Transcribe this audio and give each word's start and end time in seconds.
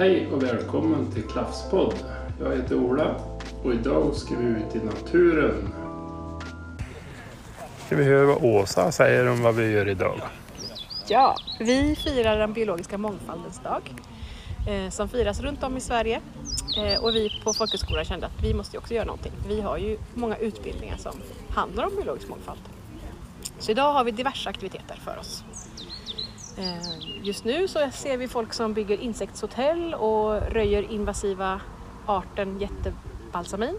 Hej 0.00 0.28
och 0.32 0.42
välkommen 0.42 1.12
till 1.12 1.22
Klaffspodd. 1.22 1.94
Jag 2.40 2.56
heter 2.56 2.74
Ola 2.74 3.16
och 3.64 3.74
idag 3.74 4.14
ska 4.14 4.36
vi 4.36 4.44
ut 4.44 4.76
i 4.76 4.78
naturen. 4.78 5.74
Ska 7.86 7.96
vi 7.96 8.04
höra 8.04 8.26
vad 8.26 8.44
Åsa 8.44 8.92
säger 8.92 9.28
om 9.28 9.42
vad 9.42 9.54
vi 9.54 9.70
gör 9.70 9.88
idag? 9.88 10.20
Ja, 11.08 11.36
vi 11.58 11.96
firar 11.96 12.38
den 12.38 12.52
biologiska 12.52 12.98
mångfaldens 12.98 13.60
dag 13.62 13.94
eh, 14.68 14.90
som 14.90 15.08
firas 15.08 15.40
runt 15.40 15.62
om 15.62 15.76
i 15.76 15.80
Sverige. 15.80 16.20
Eh, 16.78 17.04
och 17.04 17.14
vi 17.14 17.40
på 17.44 17.52
folkhögskolan 17.52 18.04
kände 18.04 18.26
att 18.26 18.42
vi 18.42 18.54
måste 18.54 18.78
också 18.78 18.94
göra 18.94 19.06
någonting. 19.06 19.32
Vi 19.48 19.60
har 19.60 19.78
ju 19.78 19.98
många 20.14 20.36
utbildningar 20.36 20.96
som 20.96 21.12
handlar 21.50 21.84
om 21.84 21.96
biologisk 21.96 22.28
mångfald. 22.28 22.60
Så 23.58 23.70
idag 23.70 23.92
har 23.92 24.04
vi 24.04 24.10
diverse 24.10 24.48
aktiviteter 24.48 25.00
för 25.04 25.18
oss. 25.18 25.44
Eh, 26.58 27.22
just 27.22 27.44
nu 27.44 27.68
så 27.68 27.90
ser 27.92 28.16
vi 28.16 28.28
folk 28.28 28.52
som 28.52 28.72
bygger 28.72 29.00
insektshotell 29.00 29.94
och 29.94 30.42
röjer 30.52 30.82
invasiva 30.92 31.60
arten 32.06 32.58
jättebalsamin 32.60 33.78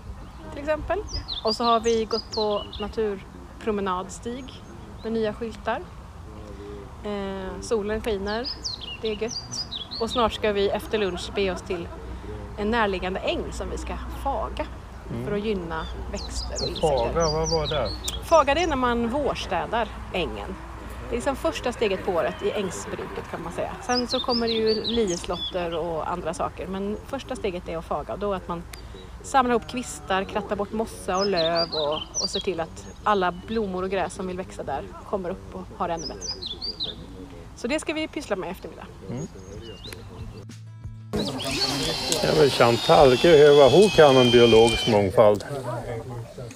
till 0.52 0.60
exempel. 0.60 1.00
Och 1.44 1.56
så 1.56 1.64
har 1.64 1.80
vi 1.80 2.06
gått 2.06 2.36
på 2.36 2.64
naturpromenadstig 2.80 4.62
med 5.04 5.12
nya 5.12 5.34
skyltar. 5.34 5.82
Eh, 7.06 7.62
solen 7.62 8.02
skiner, 8.02 8.48
det 9.02 9.08
är 9.08 9.24
gött. 9.24 9.68
Och 10.02 10.10
snart 10.10 10.34
ska 10.34 10.52
vi 10.52 10.70
efter 10.70 10.98
lunch 10.98 11.32
be 11.36 11.52
oss 11.52 11.62
till 11.62 11.88
en 12.58 12.72
närliggande 12.72 13.20
äng 13.20 13.52
som 13.52 13.70
vi 13.70 13.78
ska 13.78 13.94
faga 14.24 14.66
för 15.26 15.32
att 15.32 15.46
gynna 15.46 15.86
växter 16.12 16.56
och 16.64 16.68
insekter. 16.68 16.98
Faga, 16.98 17.30
vad 17.30 17.50
var 17.50 17.68
det? 17.68 17.90
Faga 18.24 18.54
det 18.54 18.64
är 18.64 18.68
när 18.68 18.76
man 18.76 19.10
vårstädar 19.10 19.88
ängen. 20.14 20.56
Det 21.12 21.16
är 21.16 21.18
liksom 21.18 21.36
första 21.36 21.72
steget 21.72 22.06
på 22.06 22.12
året 22.12 22.36
i 22.44 22.52
ängsbruket 22.52 23.32
kan 23.32 23.44
man 23.44 23.54
säga. 23.54 23.72
Sen 23.82 24.08
så 24.08 24.20
kommer 24.20 24.48
det 24.48 24.54
ju 24.54 24.84
lieslotter 24.84 25.76
och 25.76 26.12
andra 26.12 26.34
saker 26.34 26.68
men 26.68 26.98
första 27.08 27.36
steget 27.36 27.70
är 27.70 27.78
att 27.78 27.86
faga. 27.86 28.14
Och 28.14 28.20
Då 28.20 28.34
att 28.34 28.48
man 28.48 28.64
samlar 29.24 29.52
ihop 29.52 29.68
kvistar, 29.68 30.24
krattar 30.24 30.56
bort 30.56 30.72
mossa 30.72 31.18
och 31.18 31.26
löv 31.26 31.68
och, 31.74 32.22
och 32.22 32.30
ser 32.30 32.40
till 32.40 32.60
att 32.60 32.88
alla 33.04 33.32
blommor 33.32 33.84
och 33.84 33.90
gräs 33.90 34.14
som 34.14 34.28
vill 34.28 34.38
växa 34.38 34.64
där 34.64 34.84
kommer 35.10 35.30
upp 35.30 35.56
och 35.56 35.62
har 35.78 35.88
det 35.88 35.94
ännu 35.94 36.08
bättre. 36.08 36.32
Så 37.56 37.68
det 37.68 37.80
ska 37.80 37.94
vi 37.94 38.08
pyssla 38.08 38.36
med 38.36 38.48
i 38.48 38.52
eftermiddag. 38.52 38.86
Mm. 39.10 39.28
Ja, 42.24 42.30
men 42.38 42.50
Chantal, 42.50 43.18
gud, 43.22 43.40
höra 43.40 43.56
vad 43.56 43.72
hon 43.72 43.90
kan 43.90 44.18
om 44.18 44.32
biologisk 44.32 44.88
mångfald? 44.88 45.46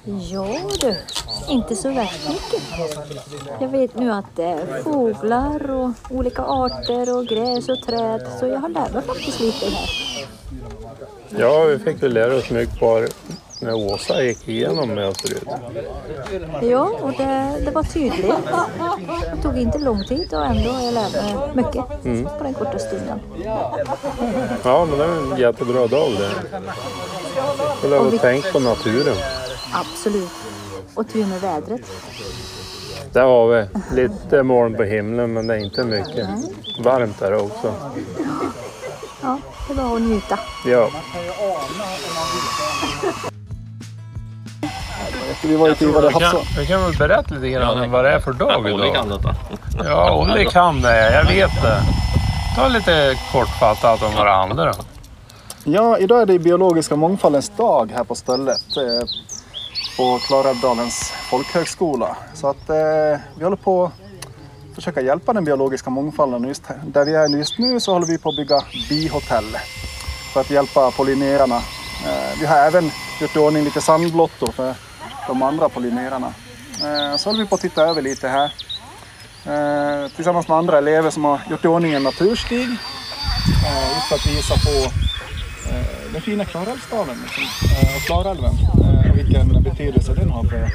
Ja 0.06 0.48
du, 0.82 0.96
inte 1.50 1.76
så 1.76 1.90
värst 1.90 2.30
mycket. 2.30 2.64
Jag 3.60 3.68
vet 3.68 3.96
nu 3.96 4.12
att 4.12 4.26
det 4.36 4.44
är 4.44 4.84
fåglar 4.84 5.72
och 5.72 5.90
olika 6.10 6.42
arter 6.42 7.18
och 7.18 7.26
gräs 7.28 7.70
och 7.70 7.82
träd 7.82 8.28
så 8.40 8.48
jag 8.48 8.60
har 8.60 8.70
lärt 8.70 8.94
mig 8.94 9.04
faktiskt 9.04 9.40
lite 9.40 9.66
här. 9.66 9.90
Ja, 11.40 11.64
vi 11.64 11.80
fick 11.80 12.04
väl 12.04 12.14
lära 12.14 12.36
oss 12.36 12.50
mycket 12.50 12.80
bara 12.80 13.08
när 13.62 13.74
Åsa 13.74 14.24
gick 14.24 14.48
igenom 14.48 14.90
med 14.90 15.08
oss 15.08 15.22
förut. 15.22 15.48
Ja, 16.62 16.90
och 17.02 17.12
det, 17.12 17.56
det 17.66 17.72
var 17.72 17.84
tydligt. 17.84 18.36
Det 19.36 19.42
tog 19.44 19.58
inte 19.58 19.78
lång 19.80 20.04
tid 20.04 20.34
och 20.34 20.46
ändå 20.46 20.70
har 20.70 20.82
jag 20.86 20.94
lärt 20.94 21.14
mig 21.14 21.36
mycket 21.54 21.86
på 22.38 22.44
den 22.44 22.54
korta 22.54 22.80
stunden. 22.80 23.20
Ja, 24.64 24.86
men 24.90 24.98
det 25.00 25.06
är 25.06 25.34
en 25.34 25.38
jättebra 25.40 25.88
dag 25.88 26.10
det. 26.20 27.88
Väl 27.90 28.12
vi- 28.12 28.20
tänka 28.20 28.52
på 28.52 28.60
naturen. 28.60 29.16
Absolut. 29.76 30.30
Och 30.96 31.10
tur 31.10 31.26
med 31.26 31.42
vädret. 31.42 31.82
Där 33.14 33.24
har 33.24 33.48
vi 33.48 33.68
lite 33.96 34.44
moln 34.44 34.76
på 34.76 34.84
himlen, 34.84 35.34
men 35.34 35.48
det 35.48 35.54
är 35.56 35.60
inte 35.60 35.84
mycket. 35.84 36.28
Varmt 36.84 37.22
är 37.22 37.32
det 37.32 37.38
också. 37.38 37.74
Ja, 39.22 39.38
det 39.68 39.74
var 39.74 39.96
att 39.96 40.02
njuta. 40.02 40.40
Ja, 40.66 40.90
Vi 45.44 45.56
var 45.56 45.70
ute 45.70 45.84
i 45.86 45.92
vad 45.92 46.04
det 46.04 46.08
vi 46.10 46.14
kan, 46.14 46.36
vi 46.58 46.66
kan 46.66 46.82
väl 46.84 46.98
berätta 46.98 47.36
lite 47.36 47.50
grann 47.50 47.82
om 47.84 47.92
vad 47.92 48.06
det 48.06 48.12
är 48.12 48.20
för 48.20 48.34
dag 48.34 48.66
Olle 48.66 48.94
kan 48.94 49.06
idag. 49.08 49.20
detta. 49.22 49.36
Ja, 49.84 50.16
Olle 50.22 50.46
kan 50.46 50.82
det. 50.82 51.14
Jag 51.14 51.24
vet 51.26 51.62
det. 51.62 51.82
Ta 52.56 52.68
lite 52.68 53.18
kortfattat 53.32 54.04
om 54.04 54.12
vad 54.18 54.26
det 54.26 54.32
handlar 54.32 54.68
om. 54.68 54.86
Ja, 55.64 55.98
idag 55.98 56.22
är 56.22 56.26
det 56.26 56.40
biologiska 56.40 56.96
mångfaldens 56.96 57.50
dag 57.58 57.92
här 57.96 58.04
på 58.04 58.16
stället. 58.16 58.62
På 59.98 60.20
Klarälvdalens 60.20 61.14
folkhögskola. 61.30 62.18
Så 62.34 62.48
att 62.48 62.70
eh, 62.70 63.20
vi 63.38 63.44
håller 63.44 63.56
på 63.58 63.86
att 63.86 64.76
försöka 64.76 65.02
hjälpa 65.02 65.34
den 65.34 65.46
biologiska 65.46 65.90
mångfalden. 65.90 66.44
Just 66.44 66.64
där 66.86 67.06
vi 67.06 67.16
är 67.16 67.28
just 67.28 67.60
nu 67.60 67.80
så 67.80 67.94
håller 67.94 68.08
vi 68.08 68.18
på 68.18 68.30
att 68.30 68.36
bygga 68.36 68.62
bihotell. 68.90 69.58
För 70.34 70.42
att 70.42 70.50
hjälpa 70.50 70.92
pollinerarna. 70.92 71.56
Eh, 72.06 72.40
vi 72.40 72.46
har 72.46 72.58
även 72.58 72.92
gjort 73.22 73.36
i 73.36 73.40
ordning 73.40 73.64
lite 73.64 73.82
sandblottor 73.82 74.52
för 74.52 74.76
de 75.28 75.42
andra 75.42 75.70
pollinerarna. 75.70 76.34
Eh, 76.82 77.18
så 77.18 77.30
håller 77.30 77.44
vi 77.44 77.50
på 77.50 77.56
att 77.56 77.62
titta 77.62 77.84
över 77.84 78.02
lite 78.02 78.28
här. 78.28 78.52
Eh, 79.46 80.10
tillsammans 80.16 80.48
med 80.48 80.58
andra 80.58 80.78
elever 80.78 81.10
som 81.10 81.24
har 81.24 81.42
gjort 81.50 81.66
i 81.66 81.68
ordning 81.68 81.94
en 81.94 82.04
naturstig. 82.04 82.64
Eh, 82.64 83.96
just 83.96 84.08
för 84.10 84.16
att 84.16 84.28
visa 84.28 84.54
på 84.54 84.92
eh, 85.70 86.12
den 86.14 86.22
fina 86.22 86.46
Klarälvsdalen 86.46 87.18
liksom, 87.24 87.44
eh, 87.44 87.96
och 87.96 88.02
Klarälven 88.02 88.54
eh, 88.84 88.95
vilken 89.16 89.64
betydelse 89.64 90.14
den 90.14 90.30
har 90.30 90.44
för 90.44 90.70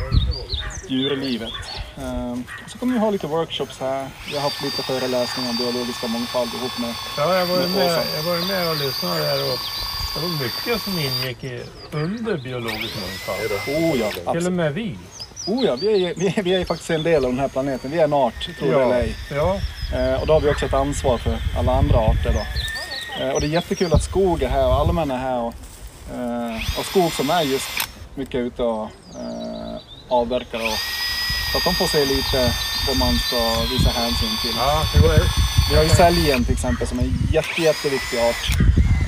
djurlivet. 0.88 1.52
Eh, 1.98 2.32
och 2.64 2.70
så 2.70 2.78
kommer 2.78 2.92
vi 2.92 2.98
ha 2.98 3.10
lite 3.10 3.26
workshops 3.26 3.80
här. 3.80 4.08
Vi 4.28 4.34
har 4.34 4.42
haft 4.42 4.62
lite 4.62 4.82
föreläsningar 4.82 5.50
om 5.50 5.56
biologiska 5.56 6.06
mångfald 6.06 6.50
ihop 6.54 6.78
med 6.78 6.94
Ja, 7.16 7.38
jag 7.38 7.46
var 7.46 7.56
ju 7.56 7.68
Med 7.68 7.76
med, 7.76 8.06
jag 8.16 8.22
var 8.22 8.48
med 8.48 8.70
och 8.70 8.76
lyssnade 8.76 9.20
där 9.20 9.52
och 9.52 9.58
det 10.14 10.20
var 10.20 10.42
mycket 10.44 10.82
som 10.82 10.98
ingick 10.98 11.44
i, 11.44 11.62
under 11.92 12.36
biologisk 12.38 12.94
mångfald. 13.00 13.52
Oh 13.68 14.00
ja, 14.00 14.10
Till 14.10 14.22
absolut. 14.26 14.46
och 14.46 14.52
med 14.52 14.74
vi. 14.74 14.98
Oh 15.46 15.64
ja, 15.64 15.76
vi 15.80 16.04
är, 16.04 16.14
vi, 16.16 16.26
är, 16.36 16.42
vi 16.42 16.54
är 16.54 16.64
faktiskt 16.64 16.90
en 16.90 17.02
del 17.02 17.24
av 17.24 17.30
den 17.30 17.40
här 17.40 17.48
planeten. 17.48 17.90
Vi 17.90 17.98
är 17.98 18.04
en 18.04 18.12
art, 18.12 18.48
tror 18.58 18.72
det 18.72 18.82
eller 18.82 19.00
ej. 19.00 19.16
ja. 19.30 19.60
Eh, 19.94 20.20
och 20.20 20.26
då 20.26 20.32
har 20.32 20.40
vi 20.40 20.50
också 20.50 20.66
ett 20.66 20.74
ansvar 20.74 21.18
för 21.18 21.38
alla 21.58 21.72
andra 21.72 21.98
arter. 21.98 22.32
Då. 22.32 22.44
Eh, 23.24 23.30
och 23.30 23.40
det 23.40 23.46
är 23.46 23.48
jättekul 23.48 23.92
att 23.92 24.02
skog 24.02 24.42
är 24.42 24.48
här 24.48 24.66
och 24.66 24.74
allmänna 24.74 25.14
är 25.14 25.18
här. 25.18 25.40
Och, 25.40 25.54
eh, 26.14 26.78
och 26.78 26.84
skog 26.84 27.12
som 27.12 27.30
är 27.30 27.42
just 27.42 27.89
mycket 28.14 28.34
ute 28.34 28.62
och 28.62 28.82
eh, 29.14 29.76
avverkar. 30.08 30.58
Och, 30.60 30.78
så 31.52 31.58
att 31.58 31.64
de 31.64 31.74
får 31.74 31.86
se 31.86 32.04
lite 32.04 32.54
vad 32.88 32.96
man 32.96 33.14
ska 33.18 33.36
visa 33.70 33.90
hänsyn 33.90 34.28
till. 34.42 34.54
ja 34.56 34.82
det 34.94 35.00
var, 35.00 35.18
Vi 35.70 35.76
har 35.76 35.82
ju 35.82 35.88
säljen 35.88 36.44
till 36.44 36.52
exempel 36.54 36.86
som 36.86 36.98
är 36.98 37.02
en 37.02 37.18
jätte, 37.32 37.62
jätteviktig 37.62 38.18
art. 38.18 38.48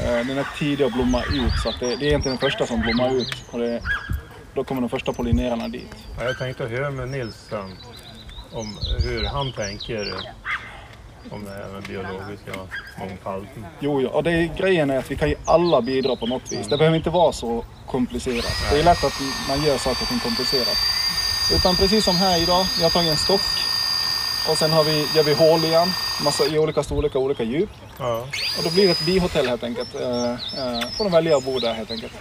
Eh, 0.01 0.27
Den 0.27 0.39
är 0.39 0.47
tidig 0.59 0.85
att 0.85 0.93
blomma 0.93 1.23
ut 1.25 1.53
så 1.63 1.69
att 1.69 1.81
det, 1.81 1.87
det 1.87 2.05
är 2.05 2.09
egentligen 2.09 2.37
den 2.39 2.51
första 2.51 2.67
som 2.67 2.81
blommar 2.81 3.11
ut. 3.15 3.45
Och 3.51 3.59
det, 3.59 3.83
då 4.55 4.65
kommer 4.65 4.81
de 4.81 4.91
första 4.91 5.13
pollinerarna 5.13 5.69
dit. 5.69 5.95
ja, 6.19 6.25
jag 6.25 6.39
tänkte 6.39 6.65
höra 6.67 6.91
med 6.91 7.09
Nils 7.09 7.35
sen 7.51 7.77
om 8.53 8.79
hur 9.05 9.25
han 9.25 9.53
tänker 9.53 10.15
om 11.31 11.45
det 11.45 11.51
här 11.51 11.69
med 11.73 11.83
biologiska 11.83 12.53
mångfalden. 12.99 13.67
Jo, 13.81 14.01
jo, 14.01 14.09
och 14.09 14.23
det 14.23 14.31
är, 14.31 14.57
grejen 14.59 14.91
är 14.91 14.99
att 14.99 15.11
vi 15.11 15.17
kan 15.17 15.29
ju 15.29 15.35
alla 15.45 15.83
bidra 15.83 16.17
på 16.17 16.27
något 16.27 16.53
vis. 16.53 16.69
Det 16.69 16.77
behöver 16.77 16.97
inte 16.97 17.11
vara 17.11 17.33
så 17.33 17.65
komplicerat. 17.87 18.57
Det 18.71 18.79
är 18.79 18.85
lätt 18.85 19.05
att 19.05 19.21
man 19.49 19.65
gör 19.65 19.79
saker 19.79 20.03
och 20.03 20.09
ting 20.09 20.21
komplicerat. 20.21 20.79
Utan 21.53 21.77
precis 21.77 22.05
som 22.05 22.17
här 22.17 22.43
idag, 22.43 22.67
vi 22.77 22.83
har 22.83 22.91
tagit 22.91 23.11
en 23.11 23.17
stock 23.17 23.41
och 24.49 24.59
sen 24.59 24.71
har 24.71 24.85
vi, 24.85 25.09
gör 25.15 25.23
vi 25.23 25.35
hål 25.35 25.65
i 25.65 25.71
den, 25.71 25.93
massa 26.25 26.47
i 26.47 26.59
olika 26.59 26.83
storlekar 26.83 27.19
och 27.19 27.25
olika 27.25 27.43
djup. 27.43 27.71
Ja. 27.99 28.27
Och 28.59 28.65
då 28.65 28.71
blir 28.71 28.85
det 28.85 28.91
ett 28.91 29.07
bihotell 29.07 29.49
helt 29.49 29.65
enkelt. 29.65 29.95
Eh, 29.95 30.31
eh, 30.31 30.89
får 30.97 31.05
de 31.05 31.13
välja 31.13 31.37
att 31.37 31.45
bo 31.45 31.59
där 31.59 31.75
helt 31.75 31.91
enkelt. 31.91 32.13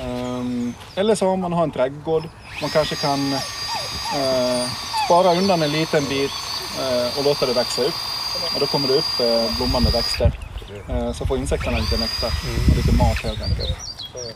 Ehm, 0.00 0.74
eller 0.94 1.14
så 1.14 1.28
om 1.28 1.40
man 1.40 1.52
har 1.52 1.62
en 1.62 1.70
trädgård, 1.70 2.22
man 2.60 2.70
kanske 2.70 2.96
kan 2.96 3.32
eh, 3.32 4.68
spara 5.04 5.34
undan 5.34 5.62
en 5.62 5.72
liten 5.72 6.04
bit 6.04 6.30
eh, 6.30 6.51
och 7.18 7.24
låta 7.24 7.46
det 7.46 7.52
växa 7.52 7.82
upp. 7.82 7.94
Och 8.54 8.60
då 8.60 8.66
kommer 8.66 8.88
det 8.88 8.94
upp 8.94 9.20
eh, 9.20 9.56
blommande 9.56 9.90
växter. 9.90 10.32
Eh, 10.88 11.12
så 11.12 11.26
får 11.26 11.38
insekterna 11.38 11.78
lite 11.78 11.96
nektar 11.96 12.30
och 12.70 12.76
lite 12.76 12.92
mat 12.92 13.18
helt 13.22 13.42
enkelt. 13.42 13.76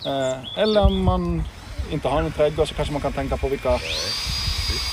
Eh, 0.07 0.63
eller 0.63 0.81
om 0.81 1.03
man 1.05 1.43
inte 1.91 2.09
har 2.09 2.23
en 2.23 2.33
trädgård 2.33 2.69
så 2.69 2.75
kanske 2.75 2.93
man 2.93 3.03
kan 3.03 3.13
tänka 3.13 3.37
på 3.37 3.49
vilka 3.49 3.79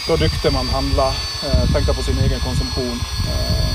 produkter 0.08 0.52
man 0.52 0.68
handlar, 0.68 1.08
eh, 1.46 1.72
tänka 1.74 1.94
på 1.94 2.04
sin 2.04 2.20
egen 2.20 2.40
konsumtion. 2.40 3.00
Eh, 3.30 3.74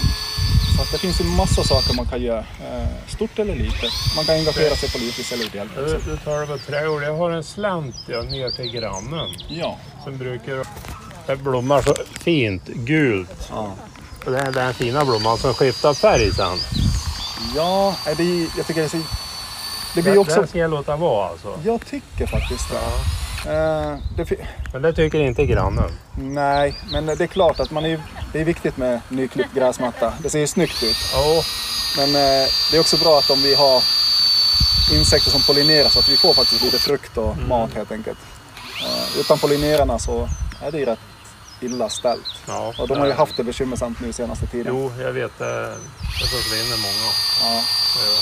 så 0.76 0.84
det 0.92 0.98
finns 0.98 1.20
ju 1.20 1.24
massa 1.24 1.64
saker 1.64 1.94
man 1.94 2.06
kan 2.06 2.22
göra, 2.22 2.38
eh, 2.38 2.88
stort 3.08 3.38
eller 3.38 3.54
litet. 3.54 3.92
Man 4.16 4.24
kan 4.24 4.34
engagera 4.34 4.76
sig 4.76 4.88
politiskt 4.90 5.32
eller 5.32 5.44
ideellt 5.44 5.70
Du, 5.76 5.82
också. 5.96 6.10
du 6.10 6.16
talar 6.16 6.52
om 6.52 6.58
trädgård. 6.58 7.02
Jag 7.02 7.16
har 7.16 7.30
en 7.30 7.44
slant 7.44 7.96
ja, 8.06 8.22
ner 8.22 8.50
till 8.50 8.70
grannen 8.70 9.28
Ja. 9.48 9.76
som 10.04 10.18
brukar... 10.18 10.66
Det 11.28 11.36
blommar 11.36 11.82
så 11.82 11.94
fint 12.20 12.66
gult. 12.66 13.48
Ja. 13.50 13.72
Och 14.26 14.32
det 14.32 14.38
är 14.38 14.52
den 14.52 14.74
fina 14.74 15.04
blomman 15.04 15.38
som 15.38 15.54
skiftar 15.54 15.94
färg 15.94 16.32
sen. 16.34 16.58
Ja, 17.56 17.94
det, 18.16 18.46
jag 18.56 18.66
tycker 18.66 18.80
det 18.80 18.86
är 18.86 18.88
så... 18.88 18.96
Det 19.94 20.02
blir 20.02 20.12
Den, 20.12 20.20
också... 20.20 20.34
den 20.36 20.48
ska 20.48 20.58
jag 20.58 20.70
låta 20.70 20.96
vara 20.96 21.28
alltså. 21.28 21.58
Jag 21.64 21.86
tycker 21.86 22.26
faktiskt 22.26 22.64
det. 22.70 22.76
Eh, 23.52 23.96
det 24.16 24.26
fi- 24.26 24.46
Men 24.72 24.82
det 24.82 24.92
tycker 24.92 25.20
inte 25.20 25.46
grannen. 25.46 25.90
nej, 26.20 26.74
men 26.92 27.06
det 27.06 27.20
är 27.20 27.26
klart 27.26 27.60
att 27.60 27.70
man 27.70 27.84
är, 27.86 28.02
det 28.32 28.40
är 28.40 28.44
viktigt 28.44 28.76
med 28.76 29.00
nyklippt 29.08 29.54
gräsmatta. 29.54 30.12
Det 30.22 30.30
ser 30.30 30.38
ju 30.38 30.46
snyggt 30.46 30.82
ut. 30.82 30.96
Ja, 31.12 31.42
Men 31.96 32.08
eh, 32.08 32.46
det 32.70 32.76
är 32.76 32.80
också 32.80 32.96
bra 32.96 33.18
att 33.18 33.30
om 33.30 33.42
vi 33.42 33.54
har 33.54 33.82
insekter 34.98 35.30
som 35.30 35.40
pollinerar 35.42 35.88
så 35.88 35.98
att 35.98 36.08
vi 36.08 36.16
får 36.16 36.34
faktiskt 36.34 36.62
lite 36.62 36.78
frukt 36.78 37.16
och 37.18 37.32
Mm. 37.32 37.48
mat 37.48 37.74
helt 37.74 37.92
enkelt. 37.92 38.18
Eh, 38.84 39.20
utan 39.20 39.38
pollinerarna 39.38 39.98
så 39.98 40.28
är 40.62 40.70
det 40.72 40.78
ju 40.78 40.84
rätt 40.84 40.98
illa 41.60 41.88
ställt. 41.88 42.26
Ja, 42.46 42.74
Och 42.78 42.88
de 42.88 42.98
har 42.98 43.06
ju 43.06 43.12
haft 43.12 43.36
det 43.36 43.44
bekymmersamt 43.44 44.00
nu 44.00 44.12
senaste 44.12 44.46
tiden. 44.46 44.72
Jo, 44.76 44.92
jag 45.02 45.12
vet. 45.12 45.38
Det, 45.38 45.74
försvinner 46.30 46.76
många. 46.76 47.10
Ja. 47.42 47.62
Ja. 47.96 48.16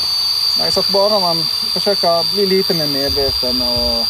Nej, 0.58 0.72
så 0.72 0.80
att 0.80 0.88
bara 0.90 1.20
man 1.20 1.44
försöker 1.72 2.34
bli 2.34 2.46
lite 2.46 2.74
mer 2.74 2.86
medveten 2.86 3.62
och 3.62 4.06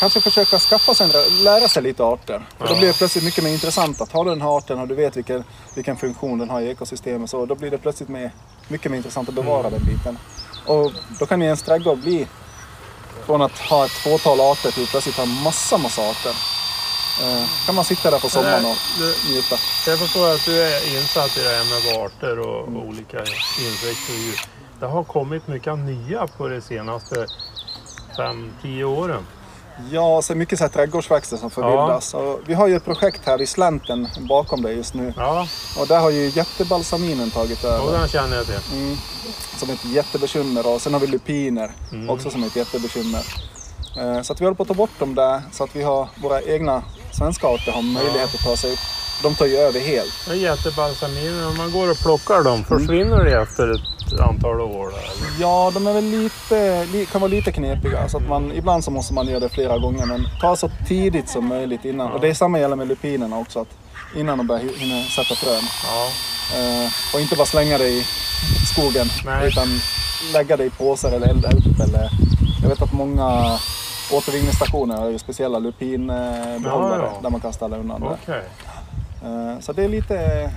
kanske 0.00 0.20
försöka 0.20 0.58
skaffa 0.58 0.94
sig, 0.94 1.06
en- 1.14 1.44
lära 1.44 1.68
sig 1.68 1.82
lite 1.82 2.04
arter. 2.04 2.46
För 2.58 2.66
då 2.68 2.72
Ja. 2.74 2.78
blir 2.78 2.88
det 2.88 2.98
plötsligt 2.98 3.24
mycket 3.24 3.44
mer 3.44 3.50
intressant 3.50 4.00
att 4.00 4.12
ha 4.12 4.24
den 4.24 4.42
här 4.42 4.56
arten 4.56 4.78
och 4.80 4.88
du 4.88 4.94
vet 4.94 5.16
vilken, 5.16 5.44
vilken 5.74 5.96
funktion 5.96 6.38
den 6.38 6.50
har 6.50 6.60
i 6.60 6.70
ekosystemet. 6.70 7.30
Så 7.30 7.46
då 7.46 7.54
blir 7.54 7.70
det 7.70 7.78
plötsligt 7.78 8.08
mer, 8.08 8.30
mycket 8.68 8.90
mer 8.90 8.96
intressant 8.98 9.28
att 9.28 9.34
bevara 9.34 9.66
Mm. 9.66 9.72
den 9.72 9.84
biten. 9.84 10.18
Och 10.66 10.92
då 11.18 11.26
kan 11.26 11.40
ju 11.40 11.44
ens 11.46 11.62
trädgård 11.62 11.98
bli 11.98 12.26
från 13.26 13.42
att 13.42 13.58
ha 13.58 13.84
ett 13.84 13.90
fåtal 13.92 14.40
arter 14.40 14.70
till 14.70 14.86
plötsligt 14.86 15.16
ha 15.16 15.24
massa, 15.26 15.78
massa 15.78 16.10
arter. 16.10 16.32
Eh, 17.22 17.44
kan 17.66 17.74
man 17.74 17.84
sitta 17.84 18.10
där 18.10 18.18
på 18.18 18.28
sommaren 18.28 18.64
och 18.64 18.76
njuta. 19.30 19.56
jag 19.86 19.98
förstår 19.98 20.34
att 20.34 20.44
du 20.44 20.62
är 20.62 20.96
insatt 20.98 21.36
i 21.36 21.40
det 21.42 21.48
här 21.48 21.64
med 21.94 22.04
arter 22.04 22.38
och, 22.38 22.60
och 22.68 22.86
olika 22.88 23.18
insekter 23.60 24.12
och 24.14 24.18
djur. 24.20 24.40
Det 24.80 24.86
har 24.86 25.04
kommit 25.04 25.48
mycket 25.48 25.78
nya 25.78 26.26
på 26.26 26.48
de 26.48 26.60
senaste 26.60 27.26
5-10 28.16 28.84
åren. 28.84 29.26
Ja, 29.90 30.22
så 30.22 30.34
mycket 30.34 30.58
så 30.58 30.64
här 30.64 30.68
trädgårdsväxter 30.70 31.36
som 31.36 31.50
förvildas. 31.50 32.14
Och 32.14 32.40
vi 32.46 32.54
har 32.54 32.66
ju 32.66 32.76
ett 32.76 32.84
projekt 32.84 33.20
här 33.26 33.38
vid 33.38 33.48
slänten 33.48 34.08
bakom 34.28 34.62
dig 34.62 34.76
just 34.76 34.94
nu. 34.94 35.14
Ja, 35.16 35.46
Och 35.78 35.86
där 35.86 35.98
har 36.00 36.10
ju 36.10 36.28
jättebalsaminen 36.28 37.30
tagit 37.30 37.64
och 37.64 37.70
över. 37.70 37.98
den 37.98 38.08
känner 38.08 38.36
jag 38.36 38.46
till. 38.46 38.58
Mm, 38.72 38.96
som 39.56 39.70
ett 39.70 39.84
jättebekymmer. 39.84 40.66
Och 40.74 40.82
sen 40.82 40.92
har 40.92 41.00
vi 41.00 41.06
lupiner 41.06 41.72
Mm. 41.92 42.10
också 42.10 42.30
som 42.30 42.44
ett 42.44 42.56
jättebekymmer. 42.56 43.22
Eh, 43.98 44.22
Så 44.22 44.32
att 44.32 44.40
vi 44.40 44.44
håller 44.44 44.56
på 44.56 44.62
att 44.62 44.68
ta 44.68 44.74
bort 44.74 44.98
dem 44.98 45.14
där 45.14 45.42
så 45.52 45.64
att 45.64 45.76
vi 45.76 45.82
har 45.82 46.08
våra 46.22 46.42
egna 46.42 46.82
svenska 47.14 47.46
arter 47.46 47.72
har 47.72 47.82
möjlighet 47.82 48.34
att 48.34 48.42
ta 48.44 48.56
sig 48.56 48.72
upp. 48.72 48.78
De 49.22 49.34
tar 49.34 49.46
ju 49.46 49.56
över 49.56 49.80
helt. 49.80 50.12
Det 50.26 50.32
är 50.32 50.36
jättebalsaminer. 50.36 51.48
Om 51.48 51.56
man 51.56 51.72
går 51.72 51.90
och 51.90 51.98
plockar 51.98 52.42
dem, 52.42 52.64
försvinner 52.64 53.24
det 53.24 53.42
efter 53.42 53.72
ett 53.74 54.20
antal 54.20 54.60
år? 54.60 54.88
Eller? 54.88 55.40
Ja, 55.40 55.70
de 55.74 55.86
är 55.86 55.92
väl 55.92 56.04
lite, 56.04 56.84
li, 56.84 57.06
kan 57.06 57.20
vara 57.20 57.30
lite 57.30 57.52
knepiga. 57.52 58.08
Så 58.08 58.16
att 58.16 58.28
man, 58.28 58.52
ibland 58.52 58.84
så 58.84 58.90
måste 58.90 59.14
man 59.14 59.26
göra 59.28 59.40
det 59.40 59.48
flera 59.48 59.78
gånger. 59.78 60.06
Men 60.06 60.28
ta 60.40 60.56
så 60.56 60.70
tidigt 60.88 61.28
som 61.28 61.46
möjligt 61.46 61.84
innan. 61.84 62.12
Och 62.12 62.20
det 62.20 62.28
är 62.28 62.34
samma 62.34 62.58
gäller 62.58 62.76
med 62.76 62.88
lupinerna 62.88 63.38
också. 63.38 63.60
Att 63.60 63.68
innan 64.16 64.38
de 64.38 64.46
börjar 64.46 64.62
hi- 64.62 64.78
hinna 64.78 65.02
sätta 65.08 65.34
frön. 65.34 65.62
Ja, 65.86 66.08
Eh, 66.56 66.90
och 67.14 67.20
inte 67.20 67.36
bara 67.36 67.46
slänga 67.46 67.78
det 67.78 67.88
i 67.88 68.06
skogen. 68.74 69.10
Nej. 69.24 69.48
Utan 69.48 69.80
lägga 70.32 70.56
det 70.56 70.64
i 70.64 70.70
påsar 70.70 71.12
eller 71.12 71.26
elda 71.26 71.48
upp. 71.48 71.80
Eller, 71.80 72.10
jag 72.62 72.68
vet 72.68 72.82
att 72.82 72.92
många 72.92 73.58
återvinningsstationer 74.12 74.96
har 74.96 75.08
ju 75.08 75.18
speciella 75.18 75.58
lupinbehållare 75.58 77.02
Ja, 77.02 77.12
ja. 77.14 77.18
där 77.22 77.30
man 77.30 77.40
kan 77.40 77.52
ställa 77.52 77.76
undan 77.76 78.00
det. 78.00 78.06
okej. 78.06 78.42
Eh, 79.24 79.60
så 79.60 79.72
det 79.72 79.84
är 79.84 79.88
lite, 79.88 80.50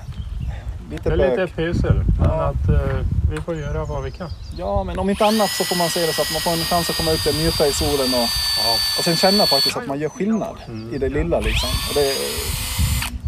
lite 0.91 1.09
Det 1.09 1.13
är 1.13 1.17
lite 1.17 1.35
bök. 1.35 1.55
pyssel. 1.55 1.95
Men 2.19 2.29
Ja. 2.29 2.43
att 2.43 2.69
eh, 2.69 2.97
vi 3.31 3.41
får 3.41 3.55
göra 3.55 3.85
vad 3.85 4.03
vi 4.03 4.11
kan. 4.11 4.29
Ja, 4.57 4.83
men 4.83 4.99
om 4.99 5.09
inte 5.09 5.25
annat 5.25 5.49
så 5.49 5.63
får 5.63 5.75
man 5.75 5.89
se 5.89 5.99
det 6.05 6.13
så 6.13 6.21
att 6.21 6.31
man 6.33 6.41
får 6.41 6.51
en 6.51 6.57
chans 6.57 6.89
att 6.89 6.97
komma 6.97 7.11
ut 7.11 7.25
och 7.27 7.35
njuta 7.35 7.67
i 7.67 7.71
solen 7.73 8.13
och, 8.13 8.29
Ja. 8.63 8.73
och 8.97 9.03
sen 9.03 9.15
känna 9.15 9.45
faktiskt 9.45 9.77
att 9.77 9.87
man 9.87 9.99
gör 9.99 10.09
skillnad 10.09 10.55
Mm. 10.67 10.95
i 10.95 10.97
det 10.97 11.09
lilla 11.09 11.39
liksom. 11.39 11.69
Och 11.89 11.95
det, 11.95 12.13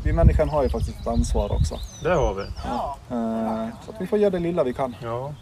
vi 0.04 0.14
människan 0.14 0.50
har 0.50 0.64
ju 0.64 0.70
faktiskt 0.70 1.00
ett 1.00 1.08
ansvar 1.08 1.52
också. 1.52 1.76
Det 2.04 2.14
har 2.14 2.34
vi. 2.34 2.42
Eh, 2.42 3.68
så 3.86 3.92
att 3.92 4.02
vi 4.02 4.08
får 4.08 4.20
göra 4.20 4.30
det 4.30 4.40
lilla 4.40 4.64
vi 4.64 4.74
kan. 4.74 4.96
Ja, 5.04 5.34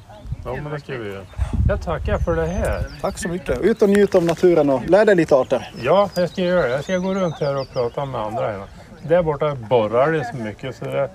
ja 0.46 0.54
men 0.64 0.72
det 0.72 0.80
ska 0.80 0.98
vi 0.98 1.10
göra. 1.10 1.24
Jag 1.68 1.82
tackar 1.82 2.18
för 2.18 2.36
det 2.36 2.46
här. 2.46 2.84
Tack 3.02 3.18
så 3.18 3.28
mycket. 3.28 3.62
Ut 3.62 3.82
och 3.82 3.90
njut 3.90 4.16
av 4.16 4.24
naturen 4.26 4.70
och 4.70 4.90
lär 4.90 5.06
dig 5.06 5.16
lite 5.16 5.36
arter. 5.36 5.72
Ja, 5.84 6.10
jag 6.16 6.30
ska 6.30 6.42
göra 6.42 6.62
det. 6.68 6.70
Jag 6.70 6.84
ska 6.84 6.98
gå 6.98 7.14
runt 7.14 7.36
här 7.40 7.58
och 7.58 7.68
prata 7.74 8.06
med 8.06 8.22
andra. 8.22 8.42
Här. 8.48 8.62
Där 9.04 9.24
borta 9.24 9.56
borrar 9.56 10.12
det 10.12 10.26
så 10.26 10.36
mycket 10.44 10.76
så 10.76 10.86
det 10.86 11.00
är 11.00 11.10